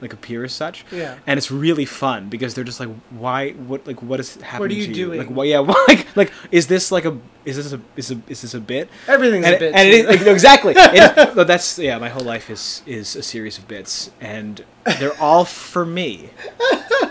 [0.00, 0.84] like appear as such.
[0.92, 1.18] Yeah.
[1.26, 3.52] And it's really fun because they're just like, why?
[3.52, 4.60] What like what is happening?
[4.60, 5.18] What are you doing?
[5.18, 5.44] Like, why?
[5.44, 5.60] Yeah.
[5.66, 8.60] Why, like, like is this like a is this a is a is this a
[8.60, 8.88] bit?
[9.08, 9.74] Everything's and, a bit.
[9.74, 10.74] and to it is, like, exactly.
[10.76, 11.98] It, but that's yeah.
[11.98, 14.64] My whole life is is a series of bits, and
[14.98, 16.30] they're all for me.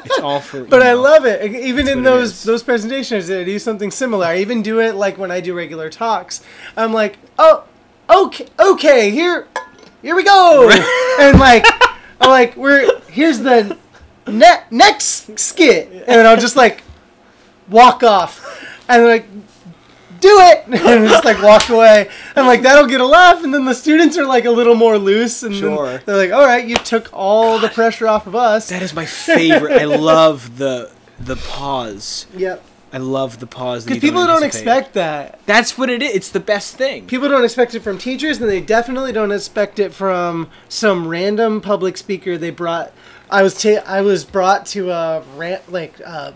[0.06, 0.62] It's all for.
[0.62, 0.68] Me.
[0.70, 1.54] But you I love it.
[1.54, 4.26] Even in those those presentations, I do something similar.
[4.26, 6.44] I even do it like when I do regular talks.
[6.78, 7.64] I'm like, oh,
[8.10, 9.48] okay, okay, here,
[10.02, 10.70] here we go,
[11.20, 11.66] and like,
[12.22, 13.78] I'm like, we're here's the
[14.28, 16.84] ne- next skit, and then I'll just like
[17.70, 18.44] walk off,
[18.88, 19.26] and they're like,
[20.22, 23.66] do it, and just like walk away, and like that'll get a laugh, and then
[23.66, 26.00] the students are like a little more loose, and Sure.
[26.06, 28.70] they're like, all right, you took all the pressure off of us.
[28.70, 29.74] That is my favorite.
[29.82, 32.26] I love the the pause.
[32.36, 32.64] Yep.
[32.96, 33.84] I love the pause.
[33.84, 34.72] Because people don't anticipate.
[34.72, 35.42] expect that.
[35.46, 36.16] That's what it is.
[36.16, 37.06] It's the best thing.
[37.08, 41.60] People don't expect it from teachers, and they definitely don't expect it from some random
[41.60, 42.94] public speaker they brought.
[43.30, 46.34] I was ta- I was brought to a ran- like a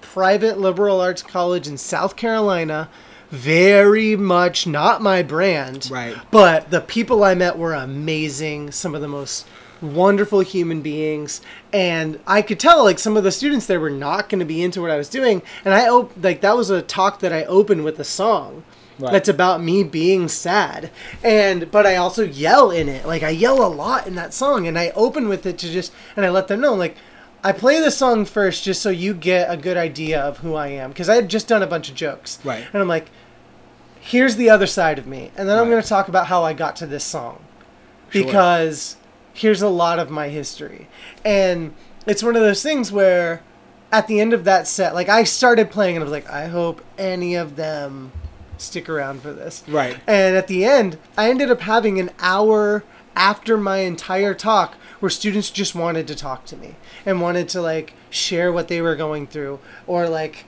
[0.00, 2.88] private liberal arts college in South Carolina.
[3.30, 6.16] Very much not my brand, Right.
[6.32, 8.72] But the people I met were amazing.
[8.72, 9.46] Some of the most
[9.82, 11.40] wonderful human beings,
[11.72, 14.62] and I could tell like some of the students there were not going to be
[14.62, 15.42] into what I was doing.
[15.64, 18.64] And I op- like that was a talk that I opened with a song
[18.98, 19.12] Right.
[19.12, 20.90] that's about me being sad.
[21.22, 23.04] And but i also yell in it.
[23.06, 24.66] Like i yell a lot in that song.
[24.66, 26.96] And i open with it to just and i let them know like
[27.44, 30.68] i play the song first just so you get a good idea of who i
[30.68, 30.88] am.
[30.92, 32.38] Because i had just done a bunch of jokes.
[32.42, 32.64] Right.
[32.72, 33.10] and i'm like
[34.00, 35.30] here's the other side of me.
[35.36, 37.44] And then i'm going to talk about how i got to this song.
[38.08, 38.24] Sure.
[38.24, 38.96] because
[39.36, 40.86] here's a lot of my history
[41.24, 41.72] and
[42.06, 43.42] it's one of those things where
[43.92, 46.46] at the end of that set like i started playing and i was like i
[46.46, 48.10] hope any of them
[48.58, 49.98] stick around for this Right.
[50.06, 52.84] and at the end, I ended up having an hour
[53.14, 57.60] after my entire talk where students just wanted to talk to me and wanted to
[57.60, 60.46] like share what they were going through or like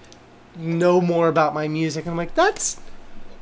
[0.56, 2.04] know more about my music.
[2.06, 2.80] And I'm like, that's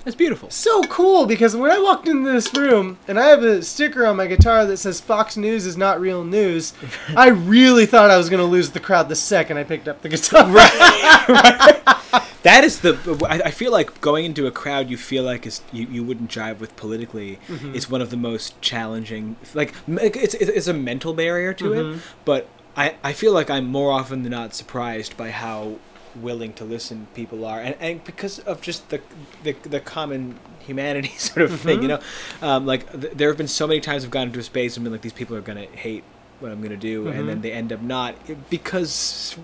[0.06, 0.48] It's beautiful.
[0.50, 4.16] so cool because when I walked into this room and I have a sticker on
[4.16, 6.72] my guitar that says Fox News is not real news,
[7.16, 10.02] I really thought I was going to lose the crowd the second I picked up
[10.02, 10.46] the guitar.
[10.48, 11.82] Right.
[12.42, 12.94] That is the.
[13.28, 16.30] I I feel like going into a crowd you feel like is you, you wouldn't
[16.30, 17.74] jive with politically Mm-hmm.
[17.74, 19.34] is one of the most challenging.
[19.52, 21.98] Like it's it's it's a mental barrier to Mm-hmm.
[21.98, 25.78] it, but I I feel like I'm more often than not surprised by how
[26.22, 29.00] willing to listen people are, and, and because of just the
[29.42, 32.00] the, the common humanity sort of thing, you know,
[32.42, 34.84] um, like th- there have been so many times I've gone into a space and
[34.84, 36.04] been like these people are gonna hate
[36.40, 38.14] what I'm gonna do, and then they end up not
[38.50, 39.36] because.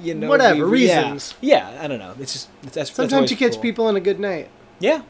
[0.00, 1.34] You know, Whatever, we- reasons.
[1.40, 2.14] Yeah, I don't know.
[2.18, 3.62] It's just it's, that's, that's Sometimes always you catch cool.
[3.62, 4.48] people on a good night.
[4.80, 5.02] Yeah.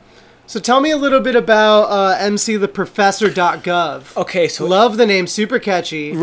[0.46, 4.16] So tell me a little bit about uh, mctheprofessor.gov.
[4.18, 6.14] Okay, so Love the name, super catchy.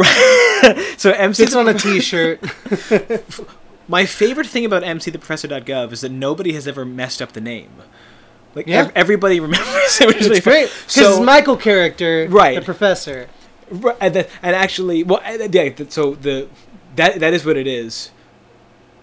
[0.98, 2.42] so MC Fits on a t-shirt.
[3.90, 7.72] My favorite thing about mctheprofessor.gov is that nobody has ever messed up the name.
[8.56, 8.86] Like Yeah.
[8.86, 12.56] ev- everybody remembers it, which is really it's great because So Michael character, Right.
[12.60, 13.28] The professor.
[13.72, 15.70] Right, and, then, and actually, well, yeah.
[15.90, 16.48] So the
[16.96, 18.10] that that is what it is.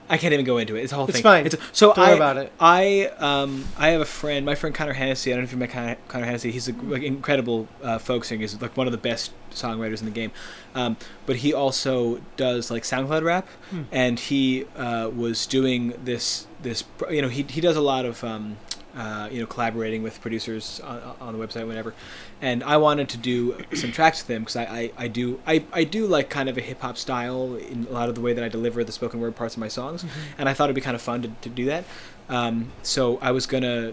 [0.08, 0.82] I can't even go into it.
[0.84, 1.16] It's a whole thing.
[1.16, 1.22] It's
[1.54, 1.60] thing.
[1.60, 1.70] fine.
[1.72, 2.52] so Don't I, about it.
[2.60, 5.32] I um I have a friend, my friend Connor Hennessy.
[5.32, 6.50] I don't know if you met Connor, Connor Hennessy.
[6.52, 8.40] He's an like incredible uh, folk singer.
[8.42, 10.30] He's like one of the best songwriters in the game.
[10.74, 13.82] Um, but he also does like SoundCloud rap, Hmm.
[13.90, 18.22] and he uh, was doing this this you know he he does a lot of
[18.22, 18.58] um,
[18.96, 21.94] uh, you know collaborating with producers on, on the website whatever.
[22.40, 25.64] And I wanted to do some tracks with him because I, I, I do I,
[25.72, 28.32] I do like kind of a hip hop style in a lot of the way
[28.32, 30.04] that I deliver the spoken word parts of my songs.
[30.38, 31.84] And I thought it'd be kind of fun to, to do that.
[32.28, 33.92] Um, so I was gonna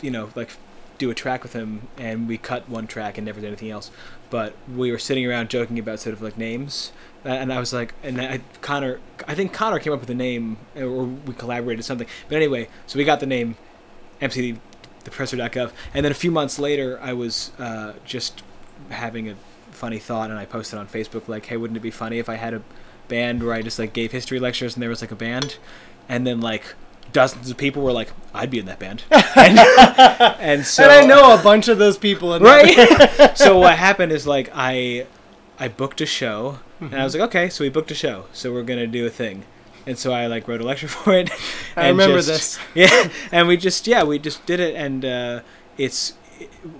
[0.00, 0.50] you know like
[0.98, 3.90] do a track with him and we cut one track and never did anything else.
[4.30, 6.92] But we were sitting around joking about sort of like names.
[7.24, 10.58] And I was like and I, Connor I think Connor came up with the name
[10.76, 12.06] or we collaborated something.
[12.28, 13.56] But anyway so we got the name
[14.20, 14.58] MC
[15.04, 18.42] the professor.gov and then a few months later I was uh, just
[18.90, 19.36] having a
[19.70, 22.34] funny thought and I posted on Facebook like hey wouldn't it be funny if I
[22.34, 22.62] had a
[23.08, 25.58] band where I just like gave history lectures and there was like a band?
[26.08, 26.74] And then like
[27.12, 29.04] dozens of people were like I'd be in that band.
[29.36, 29.58] And,
[30.40, 32.34] and so and I know a bunch of those people.
[32.34, 33.36] In right.
[33.36, 35.06] So what happened is like i
[35.60, 38.52] i booked a show and i was like okay so we booked a show so
[38.52, 39.44] we're gonna do a thing
[39.88, 41.30] and so i like wrote a lecture for it.
[41.76, 42.58] I remember just- this.
[42.74, 43.10] yeah.
[43.32, 44.76] And we just yeah we just did it.
[44.76, 45.40] And uh
[45.76, 46.14] it's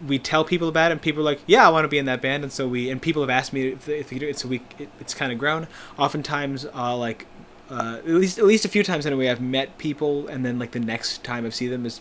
[0.07, 2.05] we tell people about it and people are like yeah i want to be in
[2.05, 2.45] that band.
[2.45, 4.39] And so we and people have asked me if, if do it.
[4.39, 5.67] So we it, it's kind of grown.
[5.99, 7.27] Oftentimes i'll like
[7.71, 10.71] uh, at least at least a few times anyway i've met people and then like
[10.71, 12.01] the next time i see them is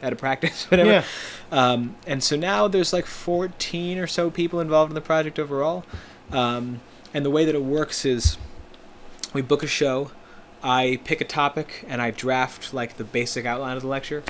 [0.00, 0.90] at a practice whatever.
[0.90, 1.04] Yeah.
[1.52, 5.84] um, and so now there's like 14 or so people involved in the project overall.
[6.32, 6.80] Um,
[7.14, 8.38] and the way that it works is
[9.34, 10.10] we book a show,
[10.62, 14.22] I pick a topic, and I draft like the basic outline of the lecture.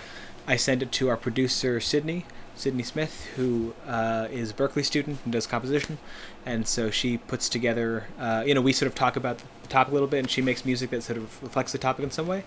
[0.47, 2.25] I send it to our producer, Sydney,
[2.55, 5.99] Sydney Smith, who uh, is a Berklee student and does composition.
[6.45, 9.91] And so she puts together, uh, you know, we sort of talk about the topic
[9.91, 12.27] a little bit, and she makes music that sort of reflects the topic in some
[12.27, 12.45] way.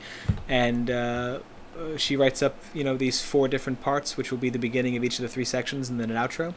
[0.49, 1.39] And uh,
[1.77, 4.95] uh, she writes up you know these four different parts which will be the beginning
[4.95, 6.53] of each of the three sections and then an outro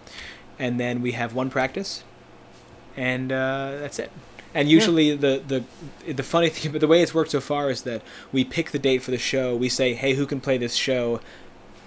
[0.61, 2.05] and then we have one practice
[2.97, 4.13] and uh, that's it
[4.55, 7.83] And usually the the the funny thing, but the way it's worked so far is
[7.83, 9.55] that we pick the date for the show.
[9.55, 11.21] We say, "Hey, who can play this show?"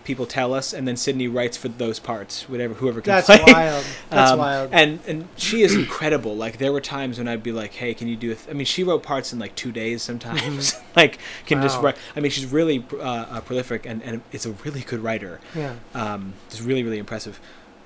[0.03, 3.43] People tell us, and then Sydney writes for those parts, whatever whoever can That's play.
[3.53, 3.85] wild.
[4.09, 4.69] That's Um, wild.
[4.73, 6.35] And and she is incredible.
[6.35, 8.83] Like there were times when I'd be like, "Hey, can you do?" I mean, she
[8.83, 10.73] wrote parts in like two days sometimes.
[10.95, 11.97] like can just write.
[12.15, 15.39] I mean, she's really uh, uh, prolific and and is a really good writer.
[15.55, 15.75] yeah.
[15.93, 17.39] Um, it's really really impressive,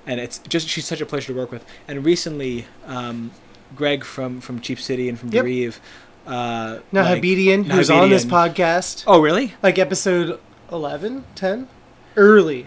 [0.06, 1.66] and it's just she's such a pleasure to work with.
[1.86, 3.30] And recently, um,
[3.74, 5.42] Greg from from Cheap City and from Yep.
[5.44, 5.80] Bereave.
[6.26, 9.54] Uh, Now like- Habedian, who's on this podcast, Oh, really?
[9.62, 10.38] like episode
[10.72, 11.68] 11, 10?
[12.16, 12.66] Early.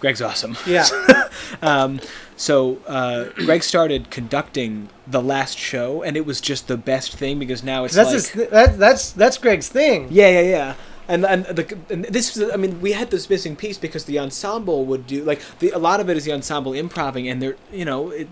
[0.00, 0.56] Greg's awesome.
[0.66, 0.86] Yeah.
[1.62, 2.00] Um,
[2.36, 7.38] so uh, Greg started conducting the last show, and it was just the best thing
[7.38, 10.08] because now it's that's like his th- that, that's that's Greg's thing.
[10.10, 10.74] yeah, yeah, yeah.
[11.08, 14.18] And and the and this is I mean we had this missing piece because the
[14.18, 17.56] ensemble would do like the a lot of it is the ensemble improving and they're
[17.72, 18.28] you know it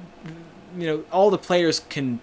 [0.76, 2.20] you know all the players can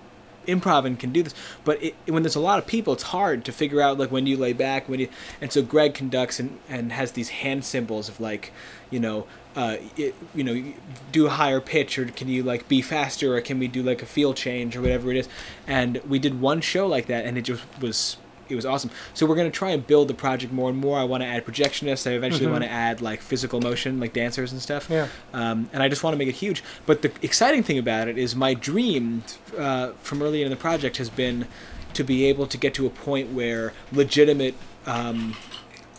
[0.47, 3.45] improv and can do this but it, when there's a lot of people it's hard
[3.45, 5.08] to figure out like when you lay back when you
[5.39, 8.52] and so greg conducts and, and has these hand symbols of like
[8.89, 10.74] you know uh, it, you know
[11.12, 14.02] do a higher pitch or can you like be faster or can we do like
[14.02, 15.28] a feel change or whatever it is
[15.68, 18.18] and we did one show like that and it just was
[18.52, 18.91] it was awesome.
[19.14, 20.99] So we're gonna try and build the project more and more.
[20.99, 22.10] I want to add projectionists.
[22.10, 22.52] I eventually Mhm.
[22.52, 24.88] want to add like physical motion, like dancers and stuff.
[24.89, 25.08] Yeah.
[25.34, 26.64] Um, and I just want to make it huge.
[26.86, 29.24] But the exciting thing about it is my dream
[29.58, 31.47] uh, from early in the project has been
[31.93, 35.36] to be able to get to a point where legitimate, um,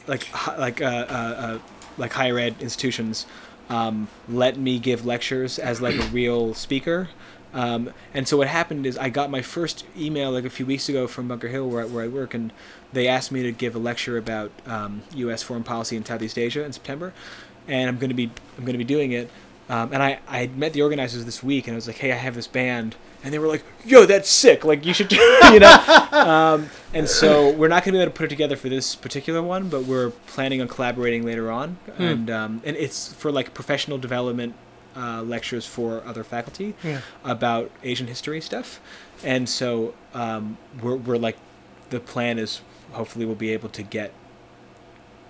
[0.07, 0.27] like
[0.59, 1.59] like uh, uh, uh,
[1.99, 3.27] like higher ed institutions
[3.71, 7.09] um, let me give lectures as like a real speaker.
[7.55, 10.89] Um, and so what happened is I got my first email like a few weeks
[10.89, 12.53] ago from Bunker Hill where I, where I work, and
[12.93, 15.43] they asked me to give a lecture about um, U.S.
[15.43, 17.13] foreign policy in Southeast Asia in September,
[17.69, 19.31] and I'm going to be I'm going to be doing it.
[19.69, 22.13] Um, and I I had met the organizers this week, and I was like, hey,
[22.13, 25.17] I have this band, and they were like, yo, that's sick, like you should, do,
[25.53, 26.09] you know.
[26.13, 28.97] um, and so we're not going to be able to put it together for this
[28.97, 33.53] particular one, but we're planning on collaborating later on, and um, and it's for like
[33.55, 34.55] professional development
[34.97, 37.01] uh, lectures for other faculty Yeah.
[37.25, 38.81] about Asian history stuff,
[39.25, 41.37] and so um, we're we're like,
[41.91, 42.61] the plan is
[42.93, 44.13] hopefully we'll be able to get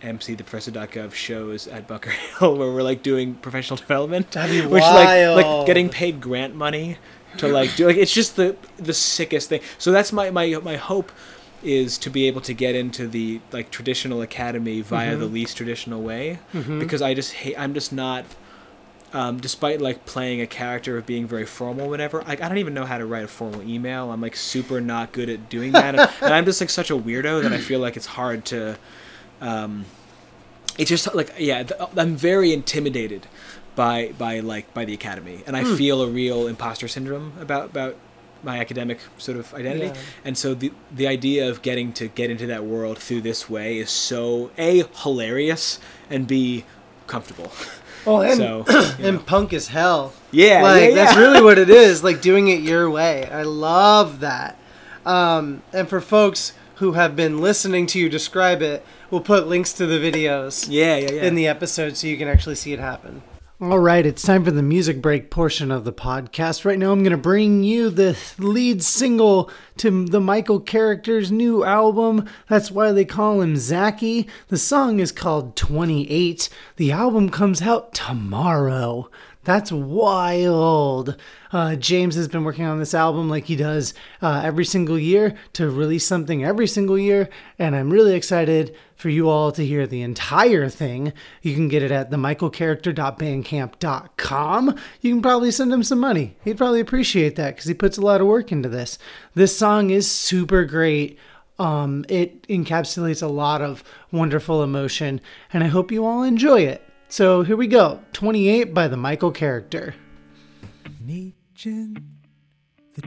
[0.02, 5.36] MC the Professor.gov shows at Bunker Hill where we're like doing professional development, which like
[5.36, 6.98] like getting paid grant money
[7.38, 9.60] to like do like it's just the the sickest thing.
[9.78, 11.12] So that's my my my hope
[11.62, 16.02] is to be able to get into the like traditional academy via the least traditional
[16.02, 16.80] way Mhm.
[16.80, 18.24] because I just hate I'm just not
[19.14, 22.72] um, despite like playing a character of being very formal whatever like I don't even
[22.74, 24.10] know how to write a formal email.
[24.10, 25.94] I'm like super not good at doing that.
[26.22, 28.78] And, I'm just like such a weirdo that I feel like it's hard to
[29.40, 29.84] um,
[30.78, 31.64] it's just like yeah
[31.96, 33.26] I'm very intimidated
[33.76, 35.42] by by like by the academy.
[35.46, 35.76] And I Hmm.
[35.76, 37.96] feel a real imposter syndrome about about
[38.42, 39.86] my academic sort of identity.
[39.86, 39.94] Yeah.
[40.24, 43.78] and so the the idea of getting to get into that world through this way
[43.78, 45.78] is so a hilarious
[46.10, 46.64] and b
[47.06, 47.52] comfortable
[48.06, 48.64] Oh, and, so
[48.98, 50.12] you and punk as hell.
[50.30, 53.28] yeah like yeah, that's really what it is like doing it your way.
[53.30, 54.58] I love that.
[55.04, 59.72] Um, and for folks who have been listening to you describe it we'll put links
[59.72, 61.22] to the videos yeah yeah yeah.
[61.22, 63.22] in the episode so you can actually see it happen
[63.70, 66.64] all right it's time for the music break portion of the podcast.
[66.64, 71.62] Right now i'm going to bring you the lead single to the michael character's new
[71.62, 72.28] album.
[72.48, 74.26] That's why they call him Zachy.
[74.48, 79.08] the song is called 28 the album comes out tomorrow
[79.44, 81.16] that's wild.
[81.50, 85.34] Uh, James has been working on this album like he does uh, every single year
[85.54, 87.28] to release something every single year,
[87.58, 91.14] and I'm really excited for you all to hear the entire thing.
[91.42, 94.78] You can get it at themichaelcharacter.bandcamp.com.
[95.00, 96.36] You can probably send him some money.
[96.44, 98.96] He'd probably appreciate that because he puts a lot of work into this.
[99.34, 101.18] This song is super great.
[101.58, 103.82] Um, it encapsulates a lot of
[104.12, 105.20] wonderful emotion,
[105.52, 106.88] and I hope you all enjoy it.
[107.12, 109.94] So here we go 28 by the Michael character.
[111.04, 111.34] The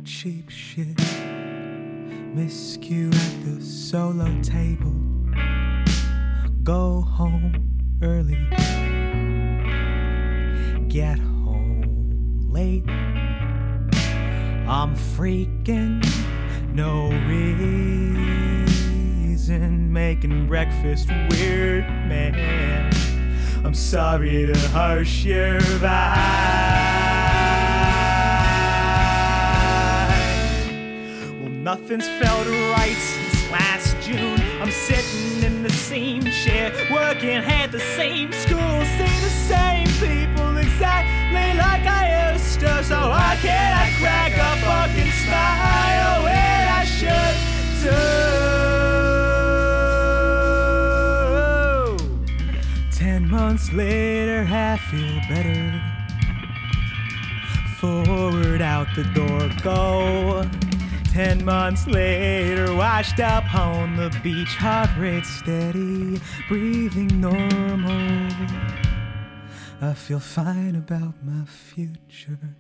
[0.06, 1.00] cheap shit.
[2.88, 4.94] You at the solo table.
[6.62, 8.48] Go home early.
[10.88, 12.88] Get home late.
[14.68, 16.06] I'm freaking
[16.76, 18.62] no reason.
[19.92, 22.95] Making breakfast weird, man.
[23.66, 25.90] I'm sorry to harsh your vibe.
[31.42, 34.40] Well, nothing's felt right since last June.
[34.62, 40.58] I'm sitting in the same chair, working at the same school, see the same people
[40.58, 42.84] exactly like I used to.
[42.84, 46.24] So why can't I crack a fucking smile?
[46.24, 46.46] Well,
[53.56, 55.82] months later, I feel better.
[57.80, 60.44] Forward out the door go.
[61.06, 68.30] Ten months later, washed up on the beach, heart rate steady, breathing normal.
[69.82, 72.58] I feel fine about my future.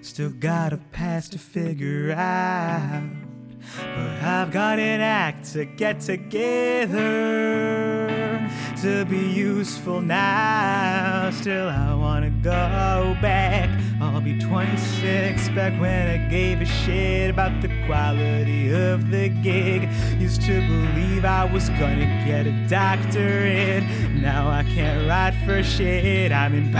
[0.00, 3.37] Still got a past to figure out.
[3.76, 6.98] But I've got an act to get together
[8.82, 11.30] to be useful now.
[11.32, 13.68] Still, I wanna go back.
[14.00, 19.88] I'll be 26 back when I gave a shit about the quality of the gig.
[20.20, 23.82] Used to believe I was gonna get a doctorate.
[24.14, 26.30] Now I can't write for shit.
[26.30, 26.70] I'm in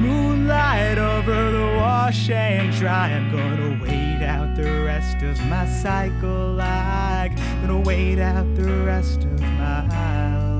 [0.00, 3.10] moonlight over the wash and dry.
[3.10, 6.60] I'm gonna wait out the rest of my cycle.
[6.60, 9.86] I'm gonna wait out the rest of my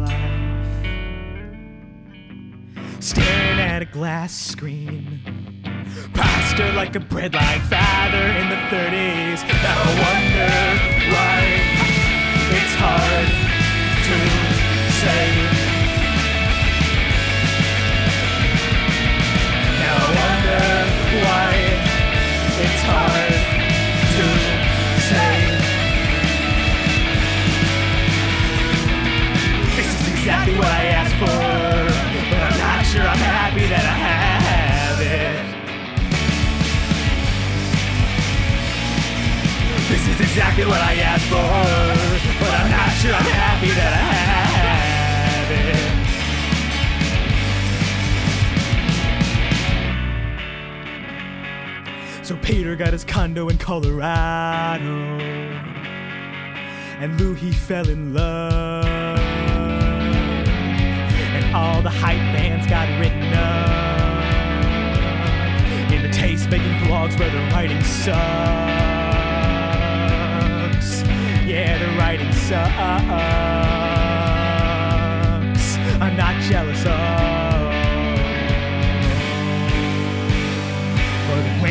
[0.04, 0.12] life.
[3.00, 5.20] Staring at a glass screen.
[6.14, 9.42] Pastor like a breadline father in the 30s.
[9.46, 10.54] Now I wonder
[11.14, 11.38] why
[12.58, 13.28] it's hard
[14.06, 14.16] to
[15.00, 15.26] say.
[19.80, 20.64] Now I wonder
[21.24, 21.50] why
[22.62, 23.29] it's hard
[30.30, 31.26] exactly what I asked for,
[32.30, 35.42] but I'm not sure I'm happy that I have it.
[39.90, 41.34] This is exactly what I asked for,
[42.38, 43.96] but I'm not sure I'm happy that I
[44.30, 45.50] have
[52.20, 52.24] it.
[52.24, 54.94] So Peter got his condo in Colorado,
[57.00, 58.99] and Lou he fell in love,
[61.54, 63.90] all the hype bands got written up
[65.92, 68.16] in the taste-making blogs where the writing sucks.
[71.44, 72.70] Yeah, the writing sucks.
[76.00, 77.09] I'm not jealous of.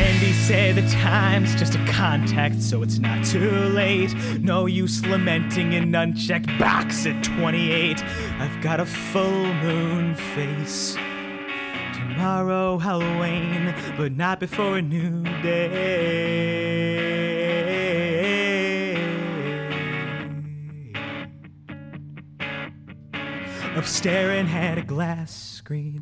[0.00, 4.14] Wendy said the time's just a contact, so it's not too late.
[4.40, 8.02] No use lamenting an unchecked box at 28.
[8.38, 10.96] I've got a full moon face.
[11.92, 16.70] Tomorrow, Halloween, but not before a new day.
[23.76, 25.99] Of staring at a glass screen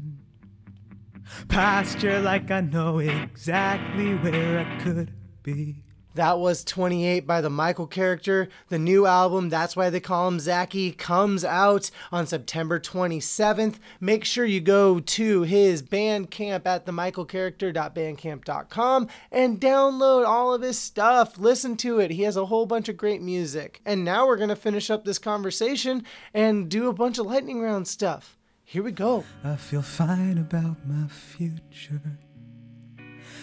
[1.49, 5.83] posture like I know exactly where I could be.
[6.15, 8.49] That was 28 by the Michael character.
[8.71, 13.77] The new album, That's Why They Call Him Zachy, comes out on September 27th.
[14.01, 21.39] Make sure you go to his Bandcamp at themichaelcharacter.bandcamp.com and download all of his stuff.
[21.39, 22.11] Listen to it.
[22.11, 23.81] He has a whole bunch of great music.
[23.87, 26.03] And now we're going to finish up this conversation
[26.35, 28.38] and do a bunch of lightning round stuff.
[28.71, 29.25] Here we go.
[29.43, 32.03] I feel fine about my future.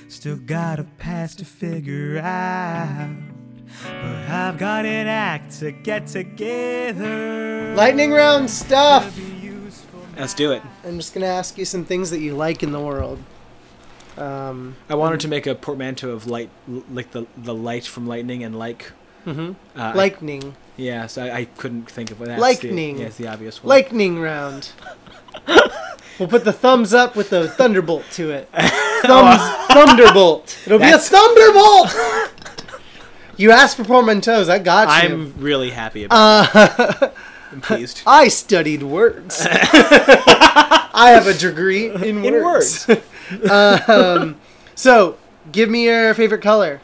[0.07, 3.09] Still got a past to figure out.
[3.83, 7.73] But I've got an act to get together.
[7.75, 9.15] Lightning round stuff.
[9.15, 9.99] to be useful.
[10.15, 10.61] Let's do it.
[10.83, 13.17] I'm just going to ask you some things that you like in the world.
[14.17, 16.49] Um, I wanted to make a portmanteau of light,
[16.89, 18.91] like the the light from lightning and like.
[19.25, 19.55] mhm.
[19.75, 20.55] Uh, I- Lightning.
[20.77, 22.95] yeah, so I, I couldn't think of what that's Lightning.
[22.95, 23.69] The, yeah, it's the obvious one.
[23.69, 24.71] Lightning round.
[26.19, 28.49] We'll put the thumbs up with the thunderbolt to it.
[29.01, 30.57] Thumbs, thunderbolt.
[30.65, 31.93] It'll be a thunderbolt.
[33.37, 34.49] you asked for portmanteaus.
[34.49, 35.09] I got you.
[35.15, 36.49] I'm really happy about.
[36.55, 37.09] Uh,
[37.51, 38.01] I'm pleased.
[38.07, 39.45] I studied words.
[39.51, 42.89] I have a degree in In words.
[43.49, 44.39] um,
[44.73, 45.17] so,
[45.51, 46.81] give me your favorite color.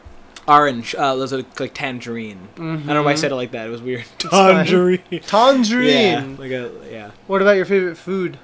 [0.48, 0.94] Orange.
[0.94, 2.48] Uh, those are like tangerine.
[2.56, 3.66] I don't know why I said it like that.
[3.66, 4.04] It was weird.
[4.18, 5.20] Tangerine.
[5.22, 5.88] Tangerine.
[6.30, 7.10] Yeah, like a yeah.
[7.26, 8.38] What about your favorite food?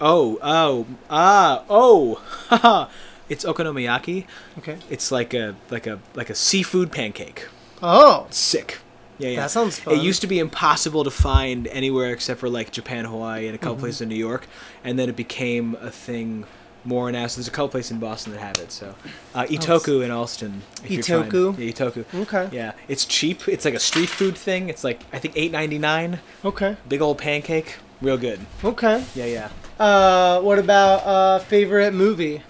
[0.00, 2.90] Oh, oh, ah, oh.
[3.26, 4.26] It's okonomiyaki.
[4.58, 4.76] Okay.
[4.90, 7.48] It's like a like a like a seafood pancake.
[7.82, 8.78] Oh, Sick.
[9.18, 9.40] Yeah, yeah.
[9.40, 9.94] that sounds fun.
[9.94, 13.58] It used to be impossible to find anywhere except for like Japan, Hawaii, and a
[13.58, 14.46] couple places in New York,
[14.82, 16.44] and then it became a thing
[16.84, 17.26] more now.
[17.26, 18.70] So there's a couple places in Boston that have it.
[18.72, 18.94] So
[19.34, 20.62] uh, Itoku in Allston.
[20.84, 21.58] if you're trying- Itoku?
[21.58, 22.04] Yeah, Itoku.
[22.22, 22.48] Okay.
[22.52, 23.48] Yeah, it's cheap.
[23.48, 24.68] It's like a street food thing.
[24.68, 26.20] It's like I think eight ninety nine.
[26.44, 26.76] Okay.
[26.88, 28.40] Big old pancake, real good.
[28.62, 29.04] Okay.
[29.14, 29.48] Yeah, yeah.
[29.78, 32.42] Uh, what about uh favorite movie?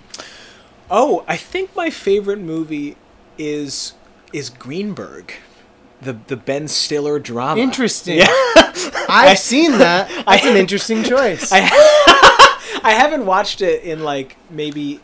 [0.91, 2.97] Oh, I think my favorite movie
[3.39, 3.95] is
[4.33, 5.33] is Greenberg,
[6.03, 7.61] the the Ben Stiller drama.
[7.61, 8.19] Interesting.
[8.19, 8.27] Yeah.
[9.09, 10.11] I've seen that.
[10.27, 11.51] That's an interesting choice.
[11.53, 11.61] I
[12.85, 15.01] I haven't watched it in like maybe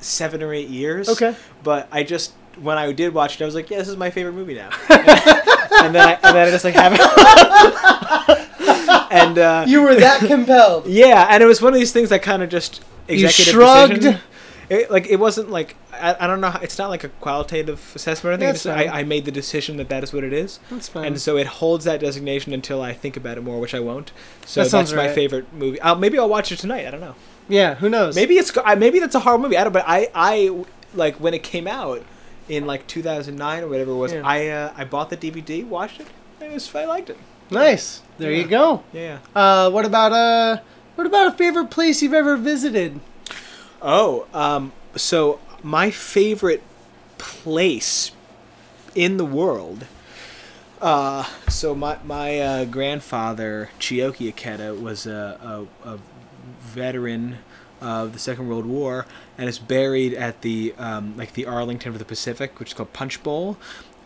[0.00, 1.08] seven or eight years.
[1.08, 1.34] Okay.
[1.62, 4.10] But I just when I did watch it, I was like, yeah, this is my
[4.10, 4.68] favorite movie now.
[4.90, 7.00] and then I, and then I just like haven't.
[9.12, 10.86] and uh, you were that compelled.
[10.86, 13.94] yeah, and it was one of these things that kind of just executive shrugged.
[13.94, 14.20] decision.
[14.68, 16.50] It, like it wasn't like I, I don't know.
[16.50, 18.30] how- It's not like a qualitative assessment.
[18.30, 18.54] or anything.
[18.54, 18.66] Just.
[18.66, 20.58] I, I made the decision that that is what it is.
[20.70, 21.04] That's fine.
[21.04, 24.12] And so it holds that designation until I think about it more, which I won't.
[24.46, 25.14] So That that's my right.
[25.14, 25.80] favorite movie.
[25.80, 26.86] I'll, maybe I'll watch it tonight.
[26.86, 27.14] I don't know.
[27.48, 28.14] yeah, who knows?
[28.16, 29.56] Maybe it's maybe that's a horror movie.
[29.56, 29.72] I don't.
[29.72, 32.02] But I I like when it came out
[32.48, 34.12] in like 2009 or whatever it was.
[34.12, 34.22] Yeah.
[34.24, 36.06] I uh, I bought the DVD, watched it.
[36.40, 37.18] and It was I liked it.
[37.50, 38.02] Nice.
[38.18, 38.82] There you go.
[38.92, 39.18] Yeah.
[39.34, 40.60] Uh, what about uh,
[40.94, 43.00] what about a favorite place you've ever visited?
[43.82, 46.62] Oh, um, so my favorite
[47.18, 48.12] place
[48.94, 49.86] in the world.
[50.80, 55.98] Uh, so my my uh, grandfather Chioki Ikeda was a, a, a
[56.60, 57.38] veteran
[57.80, 59.06] of the Second World War
[59.36, 62.92] and is buried at the um, like the Arlington of the Pacific, which is called
[62.92, 63.58] Punch Bowl,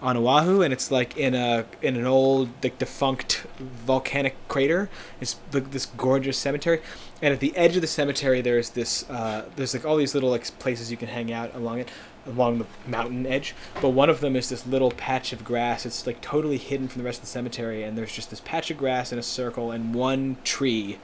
[0.05, 4.91] on Oahu, and it's like in a in an old like defunct volcanic crater.
[5.21, 6.81] It's this gorgeous cemetery,
[7.25, 10.29] and at the edge of the cemetery there's this uh, there's like all these little
[10.29, 11.89] like places you can hang out along it
[12.27, 13.55] along the mountain edge.
[13.81, 17.01] But one of them is this little patch of grass it's like totally hidden from
[17.01, 17.83] the rest of the cemetery.
[17.83, 20.99] And there's just this patch of grass in a circle and one tree.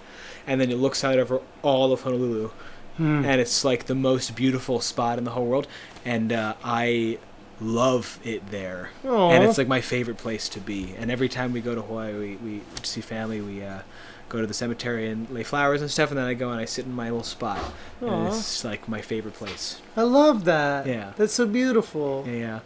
[0.46, 2.50] And then it looks out over all of honolulu.
[2.96, 3.24] Hmm.
[3.24, 5.66] and it's like the most beautiful spot in the whole world.
[6.04, 7.18] And uh, i
[7.62, 8.90] love it there.
[9.06, 9.30] Aw.
[9.30, 10.94] and it's like my favorite place to be.
[10.98, 13.80] And every time we go to hawaii we, we see family we uh,
[14.31, 16.64] go to the cemetery and lay flowers and stuff and then i go and i
[16.64, 17.59] sit in my little spot
[18.01, 20.87] and it's like my favorite place I love that.
[20.87, 21.12] Yeah.
[21.18, 22.24] That's so beautiful.
[22.26, 22.61] yeah,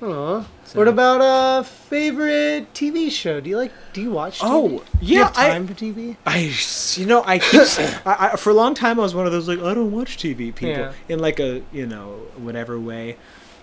[0.00, 0.08] yeah.
[0.08, 0.46] Aw.
[0.64, 3.40] So- What about a favorite TV show?
[3.40, 3.72] Do you like?
[3.92, 4.38] Do you watch?
[4.38, 4.46] TV?
[4.48, 6.16] Oh, Do you yeah, have I- time for TV?
[6.24, 6.50] I,
[6.98, 7.60] you know, I keep
[8.06, 10.16] I, I, for a long time I was one of those like I don't watch
[10.16, 10.92] TV people Yeah.
[11.08, 13.16] in like a you know whatever way,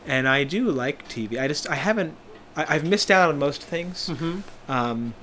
[0.06, 1.40] and I do like TV.
[1.42, 2.14] I just I haven't
[2.56, 4.10] I, I've missed out on most things.
[4.10, 4.72] Mm-hmm.
[4.72, 5.14] Um,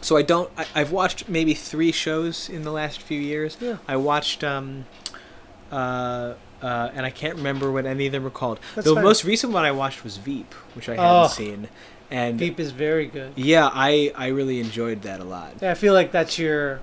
[0.00, 0.50] so I don't.
[0.56, 3.56] I, I've watched maybe three shows in the last few years.
[3.60, 3.76] Yeah.
[3.86, 4.86] I watched um,
[5.72, 8.58] uh, uh, and I can't remember what any of them were called.
[8.74, 9.04] That's the fine.
[9.04, 11.28] most recent one I watched was Veep, which I hadn't Oh.
[11.28, 11.68] seen,
[12.10, 13.32] and Veep is very good.
[13.36, 15.54] yeah, I I really enjoyed that a lot.
[15.62, 16.80] Yeah, I feel like that's your.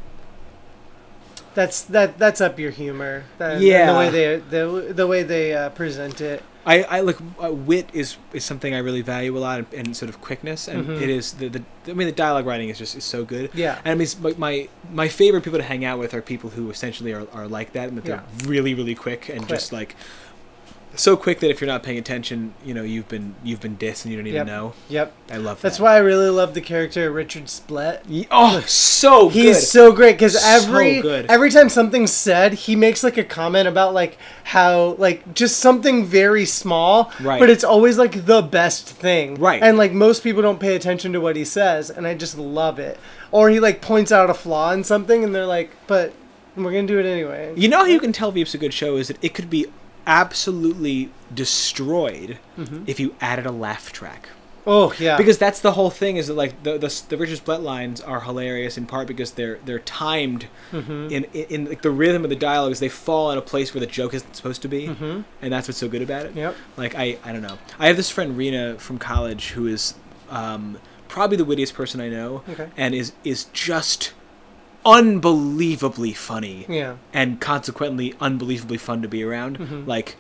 [1.54, 2.18] That's that.
[2.18, 3.24] That's up your humor.
[3.38, 3.92] That, Yeah.
[3.94, 6.44] The way they the the way they uh, present it.
[6.66, 9.96] I, I like uh, wit is is something I really value a lot and, and
[9.98, 11.02] sort of quickness and Mhm.
[11.02, 13.78] it is the, the I mean the dialogue writing is just is so good Yeah.
[13.86, 16.70] and I mean my, my my favorite people to hang out with are people who
[16.72, 19.96] essentially are, are like that and that they're really really quick and just like
[20.96, 24.04] so quick that if you're not paying attention you know you've been you've been dissed
[24.06, 24.48] and you don't even Yep.
[24.48, 25.14] know Yep.
[25.32, 25.62] I love that.
[25.70, 28.06] That's why I really love the character Richard Splett.
[28.32, 31.26] Oh so He's good so great because So every good.
[31.30, 36.06] every time something's said, he makes like a comment about like how like just something
[36.06, 37.40] very small, Right.
[37.40, 39.62] But it's always like the best thing, Right.
[39.62, 42.80] And like most people don't pay attention to what he says, and I just love
[42.80, 43.00] it.
[43.32, 46.14] Or he like points out a flaw in something, and they're like, "But
[46.56, 48.96] we're gonna do it anyway." You know how you can tell Veep's a good show
[48.98, 49.66] is that it could be
[50.08, 52.84] absolutely destroyed Mm-hmm.
[52.88, 54.30] if you added a laugh track.
[54.68, 57.62] Oh yeah, because that's the whole thing is that like the the, the Richard Splett
[57.62, 60.92] lines are hilarious in part because they're they're timed Mm-hmm.
[61.12, 63.74] in, in in like the rhythm of the dialogue is they fall in a place
[63.74, 65.24] where the joke isn't supposed to be Mhm.
[65.42, 66.56] and that's what's so good about it Yep.
[66.78, 69.94] like I I don't know I have this friend Rena from college who is
[70.30, 70.80] um,
[71.10, 72.70] probably the wittiest person I know Okay.
[72.76, 74.14] and is is just
[74.86, 79.58] unbelievably funny yeah, and consequently unbelievably fun to be around.
[79.60, 79.88] Mhm.
[79.88, 80.16] Like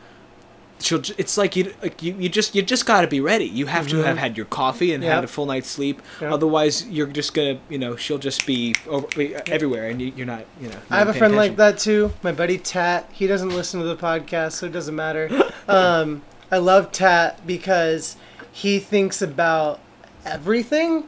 [0.79, 1.01] she'll.
[1.17, 3.45] It's like you like you, you just you just got to be ready.
[3.45, 4.03] You have to Mhm.
[4.05, 5.13] have had your coffee and Yep.
[5.13, 6.01] had a full night's sleep.
[6.21, 6.31] Yep.
[6.31, 9.07] Otherwise, you're just going to, you know, she'll just be over,
[9.47, 10.75] everywhere and you, you're not, you know.
[10.89, 12.11] I have a friend like that too.
[12.23, 13.07] My buddy Tat.
[13.13, 15.29] He doesn't listen to the podcast, so it doesn't matter.
[15.67, 16.21] Um,
[16.51, 18.17] I love Tat because
[18.51, 19.79] he thinks about
[20.23, 21.05] everything,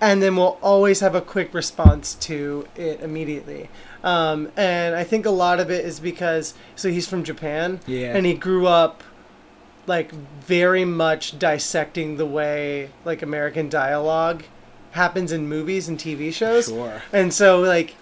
[0.00, 3.68] and then we'll always have a quick response to it immediately.
[4.02, 8.16] Um, and I think a lot of it is because so he's from Japan, Yeah.
[8.16, 9.02] and he grew up
[9.86, 14.44] like very much dissecting the way like American dialogue
[14.92, 16.66] happens in movies and TV shows.
[16.68, 17.02] Sure.
[17.12, 17.94] And so like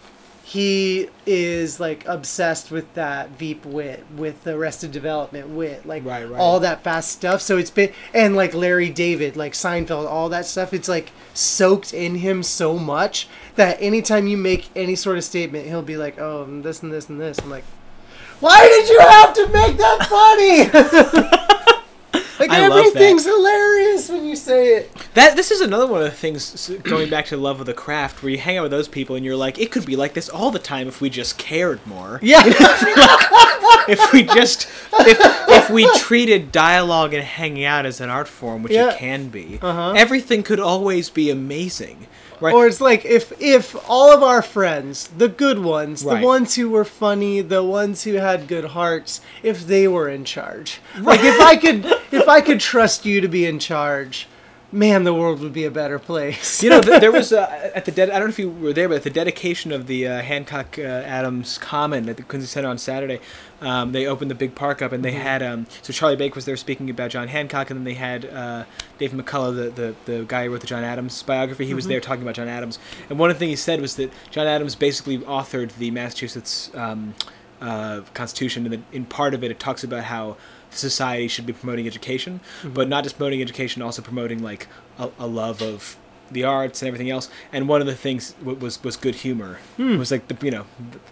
[0.48, 6.26] he is like obsessed with that Veep wit, with the Arrested Development wit, like Right,
[6.26, 6.40] right.
[6.40, 7.42] all that fast stuff.
[7.42, 10.72] So it's been and like Larry David, like Seinfeld, all that stuff.
[10.72, 15.66] It's like soaked in him so much that anytime you make any sort of statement,
[15.66, 17.64] he'll be like, "Oh, and this and this and this." I'm like,
[18.40, 21.74] "Why did you have to make that funny?"
[22.40, 24.94] like I everything's hilarious when you say it.
[25.14, 28.22] That this is another one of the things going back to love of the craft,
[28.22, 30.28] where you hang out with those people and you're like, it could be like this
[30.28, 32.18] all the time if we just cared more.
[32.22, 32.42] Yeah.
[33.88, 34.68] if we just
[35.00, 38.90] if, if we treated dialogue and hanging out as an art form, which Yeah.
[38.90, 39.92] it can be, Uh-huh.
[39.96, 42.06] everything could always be amazing.
[42.40, 42.54] Right?
[42.54, 46.20] Or it's like if if all of our friends, the good ones, Right.
[46.20, 50.24] the ones who were funny, the ones who had good hearts, if they were in
[50.24, 50.80] charge.
[50.98, 54.28] Like if I could if I could trust you to be in charge,
[54.70, 56.62] man, the world would be a better place.
[56.62, 58.10] you know, th- there was uh, at the dead.
[58.10, 60.78] I don't know if you were there, but at the dedication of the uh, Hancock
[60.78, 63.20] uh, Adams Common at the Quincy Center on Saturday,
[63.60, 66.44] um, they opened the big park up, and they had um, so Charlie Baker was
[66.44, 68.64] there speaking about John Hancock, and then they had uh,
[68.98, 71.66] Dave McCullough, the, the the guy who wrote the John Adams biography.
[71.66, 72.78] He was there talking about John Adams,
[73.08, 76.70] and one of the things he said was that John Adams basically authored the Massachusetts
[76.74, 77.14] um,
[77.60, 80.36] uh, Constitution, and that in part of it, it talks about how
[80.70, 84.66] society should be promoting education, but not just promoting education, also promoting like
[84.98, 85.96] a, a love of
[86.30, 87.30] the arts and everything else.
[87.52, 89.58] And one of the things w- was was good humor.
[89.78, 90.66] It was like the you know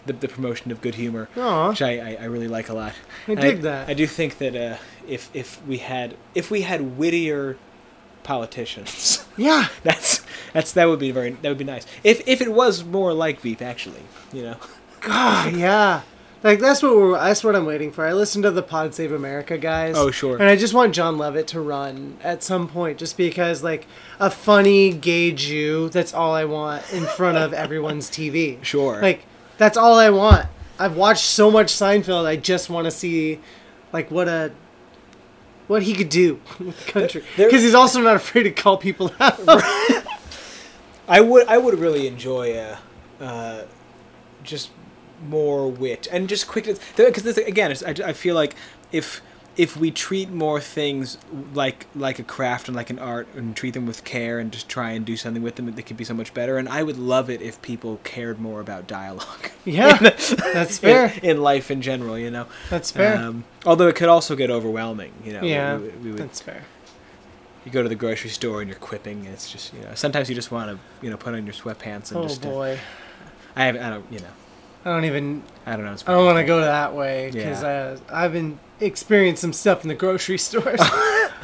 [0.04, 1.70] the, the promotion of good humor, Aw.
[1.70, 2.92] which I, I, I really like a lot.
[3.26, 3.88] I And dig that.
[3.88, 4.76] I do think that uh,
[5.08, 7.56] if if we had if we had wittier
[8.24, 9.24] politicians.
[9.36, 9.68] yeah.
[9.82, 11.86] That's that's that would be very that would be nice.
[12.04, 14.02] If if it was more like Veep, actually,
[14.32, 14.56] you know.
[15.00, 16.02] God, yeah.
[16.42, 18.06] Like that's what we're that's what I'm waiting for.
[18.06, 19.96] I listened to the Pod Save America guys.
[19.96, 20.36] Oh, sure.
[20.36, 23.86] And I just want Jon Lovett to run at some point, just because like
[24.20, 25.88] a funny gay Jew.
[25.88, 28.58] That's all I want in front of everyone's TV.
[28.62, 29.00] Sure.
[29.00, 29.24] Like
[29.58, 30.46] that's all I want.
[30.78, 32.26] I've watched so much Seinfeld.
[32.26, 33.40] I just want to see
[33.92, 34.52] like what a
[35.66, 39.12] what he could do with the country because he's also not afraid to call people
[39.18, 39.40] out.
[41.08, 42.76] I would I would really enjoy uh,
[43.20, 43.62] uh,
[44.42, 44.70] just
[45.28, 46.06] more wit.
[46.10, 48.54] And just quickness because this again it's, I, I feel like
[48.92, 49.20] if
[49.56, 51.16] if we treat more things
[51.54, 54.68] like like a craft and like an art and treat them with care and just
[54.68, 56.58] try and do something with them they could be so much better.
[56.58, 59.50] And I would love it if people cared more about dialogue.
[59.64, 61.12] Yeah, that's fair.
[61.22, 62.46] in, in life in general you know?
[62.70, 63.16] That's fair.
[63.16, 65.42] um, although it could also get overwhelming you know?
[65.42, 66.62] Yeah, we, we would, that's fair.
[67.64, 70.28] you go to the grocery store and you're quipping and it's just you know sometimes
[70.28, 72.78] you just want to you know put on your sweatpants and Oh just uh, boy,
[73.56, 74.34] I have I don't you know
[74.86, 75.92] I don't even I don't know.
[75.92, 77.96] It's I don't want to go that way because Yeah.
[78.10, 80.80] I've been experienced some stuff in the grocery stores.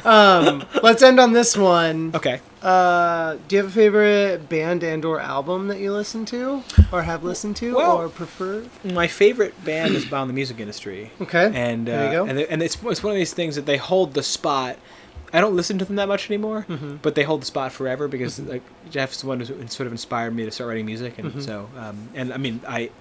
[0.05, 2.11] um, let's end on this one.
[2.15, 2.39] Okay.
[2.61, 6.63] Uh, do you have a favorite band and or album that you listen to
[6.93, 8.63] or have listened to Well- or prefer?
[8.85, 12.25] My favorite band is Bomb the Music Industry, Okay, and uh, there you go.
[12.25, 14.77] and, they- and it's it's one of these things that they hold the spot.
[15.35, 16.97] I don't listen to them that much anymore, Mm-hmm.
[17.01, 20.33] but they hold the spot forever because like Jeff's the one who sort of inspired
[20.35, 21.27] me to start writing music, Mm-hmm.
[21.39, 22.91] and so um, and I mean I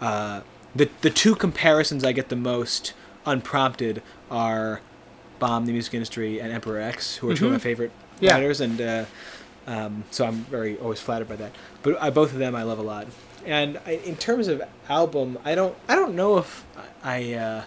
[0.00, 0.40] uh,
[0.74, 2.92] the the two comparisons I get the most
[3.26, 4.80] unprompted are
[5.38, 8.24] Bomb the Music Industry and Emperor X, who are two of my favorite Mm-hmm.
[8.26, 8.34] Yeah.
[8.34, 9.04] writers, and uh,
[9.66, 11.50] um, so I'm very always flattered by that.
[11.82, 13.08] But I, both of them I love a lot.
[13.44, 16.64] And I, in terms of album, I don't I don't know if
[17.02, 17.64] I uh,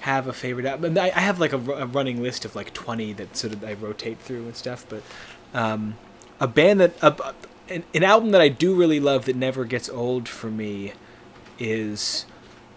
[0.00, 0.96] have a favorite album.
[0.96, 3.74] I, I have like a, a running list of like 20 that sort of I
[3.74, 4.86] rotate through and stuff.
[4.88, 5.02] But
[5.52, 5.96] um,
[6.40, 7.34] a band that a, a-
[7.68, 10.92] an, an album that I do really love that never gets old for me
[11.58, 12.26] is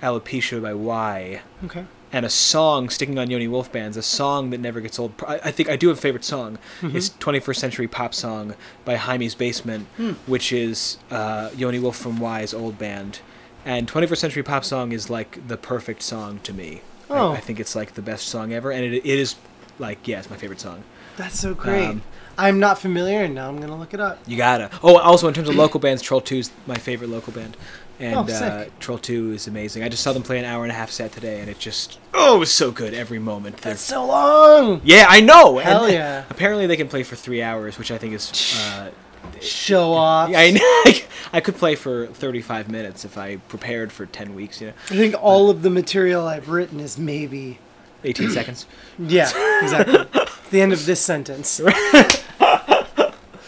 [0.02, 1.86] Alopecia by Why okay.
[2.12, 5.14] and a song sticking on Yoni Wolf bands, a song that never gets old.
[5.28, 6.58] I, I think I do have a favorite song.
[6.82, 6.96] Mm-hmm.
[6.98, 9.88] It's 21st Century Pop Song by Hymie's Basement,
[10.26, 13.20] which is uh, Yoni Wolf from Why's old band.
[13.66, 16.82] And 21st Century Pop Song is like the perfect song to me.
[17.10, 17.32] I- Oh.
[17.32, 19.36] I, think it's like the best song ever, and it, it is
[19.80, 20.84] like yeah, it's my favorite song.
[21.18, 21.88] That's so great.
[21.88, 22.04] Um,
[22.38, 24.20] I'm not familiar, and now I'm gonna look it up.
[24.28, 24.70] You gotta.
[24.84, 27.58] Oh, also in terms of local bands, Troll Two is my favorite local band,
[28.00, 28.66] and Oh, uh.
[28.80, 29.84] Troll Two is amazing.
[29.84, 32.00] I just saw them play an hour and a half set today, and it just
[32.14, 33.58] oh, it was so good every moment.
[33.58, 34.82] They're- That's so long.
[34.84, 35.58] Yeah, I know.
[35.60, 36.24] Hell And yeah.
[36.30, 38.32] Apparently, they can play for three hours, which I think is.
[38.74, 38.92] Uh,
[39.42, 40.32] Show off.
[40.34, 40.92] I know.
[41.34, 44.60] I could play for thirty-five minutes if I prepared for ten weeks.
[44.62, 47.60] You know, I think all of the material I've written is maybe.
[48.04, 48.66] eighteen seconds.
[49.00, 49.30] Yeah,
[49.62, 50.06] exactly.
[50.52, 51.62] the end of this sentence.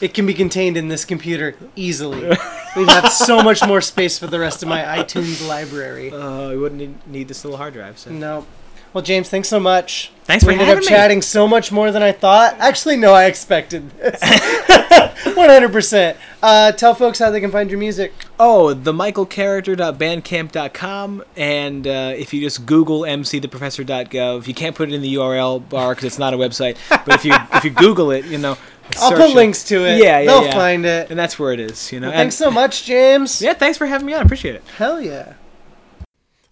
[0.01, 2.35] It can be contained in this computer easily.
[2.75, 6.11] We'd have so much more space for the rest of my iTunes library.
[6.11, 7.99] Uh, I wouldn't need, need this little hard drive.
[7.99, 8.11] So.
[8.11, 8.45] No.
[8.93, 10.11] Well, James, thanks so much.
[10.25, 10.87] Thanks we for ended up me.
[10.87, 12.55] chatting so much more than I thought.
[12.59, 14.19] Actually, no, I expected this.
[14.21, 16.17] 100%.
[16.43, 18.11] Uh, tell folks how they can find your music.
[18.39, 25.01] Oh, the michaelcharacter.bandcamp.com, and uh, if you just Google mctheprofessor.gov, you can't put it in
[25.01, 26.75] the URL bar because it's not a website.
[26.89, 28.57] But if you if you Google it, you know,
[28.99, 29.35] I'll put it.
[29.35, 29.97] links to it.
[29.97, 30.53] Yeah, yeah, They'll yeah.
[30.53, 31.09] find it.
[31.09, 31.91] and that's where it is.
[31.91, 33.41] You know, Well, and, thanks so much, James.
[33.41, 34.19] yeah, thanks for having me on.
[34.21, 34.63] I appreciate it.
[34.77, 35.33] Hell yeah.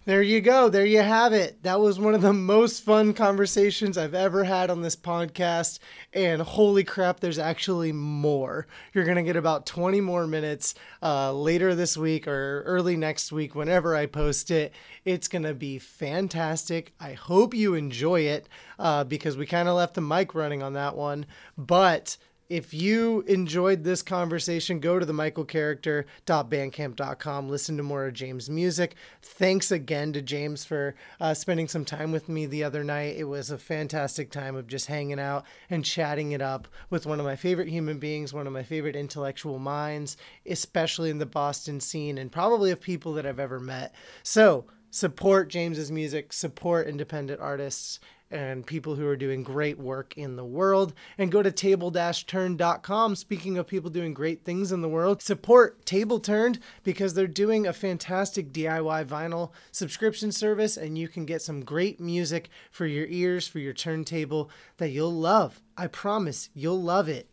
[0.06, 0.70] There you go.
[0.70, 1.62] There you have it.
[1.62, 5.78] That was one of the most fun conversations I've ever had on this podcast.
[6.14, 8.66] And holy crap, there's actually more.
[8.94, 13.30] You're going to get about 20 more minutes uh, later this week or early next
[13.30, 14.72] week, whenever I post it.
[15.04, 16.92] It's going to be fantastic.
[16.98, 18.48] I hope you enjoy it
[18.78, 21.26] uh, because we kind of left the mic running on that one.
[21.58, 22.16] But
[22.50, 28.96] if you enjoyed this conversation, go to the michaelcharacter.bandcamp.com, listen to more of James' music.
[29.22, 33.14] Thanks again to James for uh, spending some time with me the other night.
[33.16, 37.20] It was a fantastic time of just hanging out and chatting it up with one
[37.20, 41.78] of my favorite human beings, one of my favorite intellectual minds, especially in the Boston
[41.78, 43.94] scene, and probably of people that I've ever met.
[44.24, 48.00] So, support James's music, support independent artists
[48.30, 50.92] and people who are doing great work in the world.
[51.18, 53.16] And go to table-turn.com.
[53.16, 57.66] Speaking of people doing great things in the world, support Table Turned because they're doing
[57.66, 63.06] a fantastic DIY vinyl subscription service, and you can get some great music for your
[63.06, 65.60] ears, for your turntable that you'll love.
[65.76, 67.30] I promise you'll love it.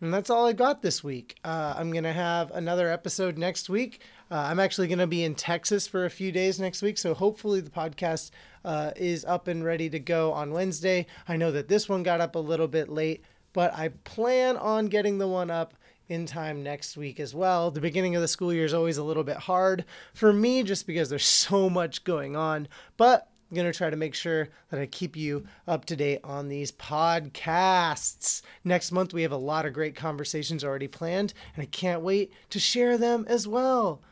[0.00, 1.36] And that's all I got this week.
[1.42, 4.02] Uh, I'm going to have another episode next week.
[4.28, 7.14] Uh, I'm actually going to be in Texas for a few days next week, so
[7.14, 8.32] hopefully the podcast
[8.64, 11.06] uh, is up and ready to go on Wednesday.
[11.28, 13.22] I know that this one got up a little bit late,
[13.52, 15.74] but I plan on getting the one up
[16.08, 17.70] in time next week as well.
[17.70, 20.88] The beginning of the school year is always a little bit hard for me just
[20.88, 22.66] because there's so much going on,
[22.96, 26.18] but I'm going to try to make sure that I keep you up to date
[26.24, 28.42] on these podcasts.
[28.64, 32.32] Next month, we have a lot of great conversations already planned, and I can't wait
[32.50, 34.02] to share them as well.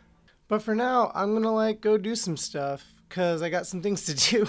[0.46, 3.82] But for now, I'm going to like go do some stuff because I got some
[3.82, 4.48] things to do.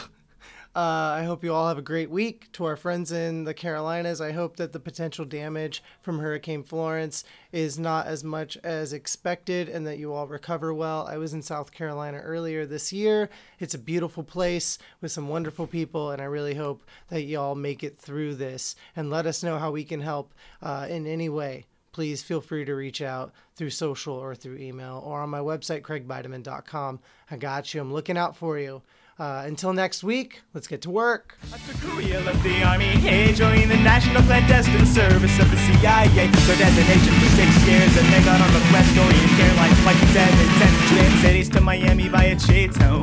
[0.76, 2.52] Uh, I hope you all have a great week.
[2.52, 7.24] To our friends in the Carolinas, I hope that the potential damage from Hurricane Florence
[7.54, 11.08] is not as much as expected and that you all recover well.
[11.08, 13.30] I was in South Carolina earlier this year.
[13.58, 17.56] It's a beautiful place with some wonderful people, and I really hope that you all
[17.56, 21.30] make it through this and let us know how we can help uh, in any
[21.30, 25.40] way please feel free to reach out through social or through email or on my
[25.40, 27.00] website, craigbiteman.com.
[27.32, 27.80] I got you.
[27.80, 28.82] I'm looking out for you.
[29.18, 31.38] Uh, until next week, let's get to work.
[31.50, 36.28] Left the army, he joined the National Clandestine Service of the CIA.
[36.28, 41.50] For six years, and they got on the West Orient Airlines flight 710 Twin Cities
[41.50, 42.36] to Miami via.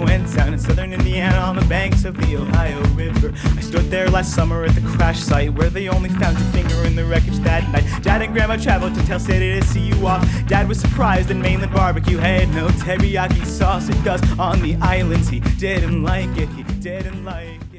[0.05, 3.33] Went down in southern Indiana on the banks of the Ohio River.
[3.57, 6.95] I stood there last summer at the crash site where they only found finger in
[6.95, 7.85] the wreckage that night.
[8.03, 10.23] Dad and Grandma traveled to Tell City to see you off.
[10.47, 13.89] Dad was surprised that mainland barbecue had no teriyaki sauce.
[13.89, 15.29] It does on the islands.
[15.29, 17.72] He didn't like it, he didn't like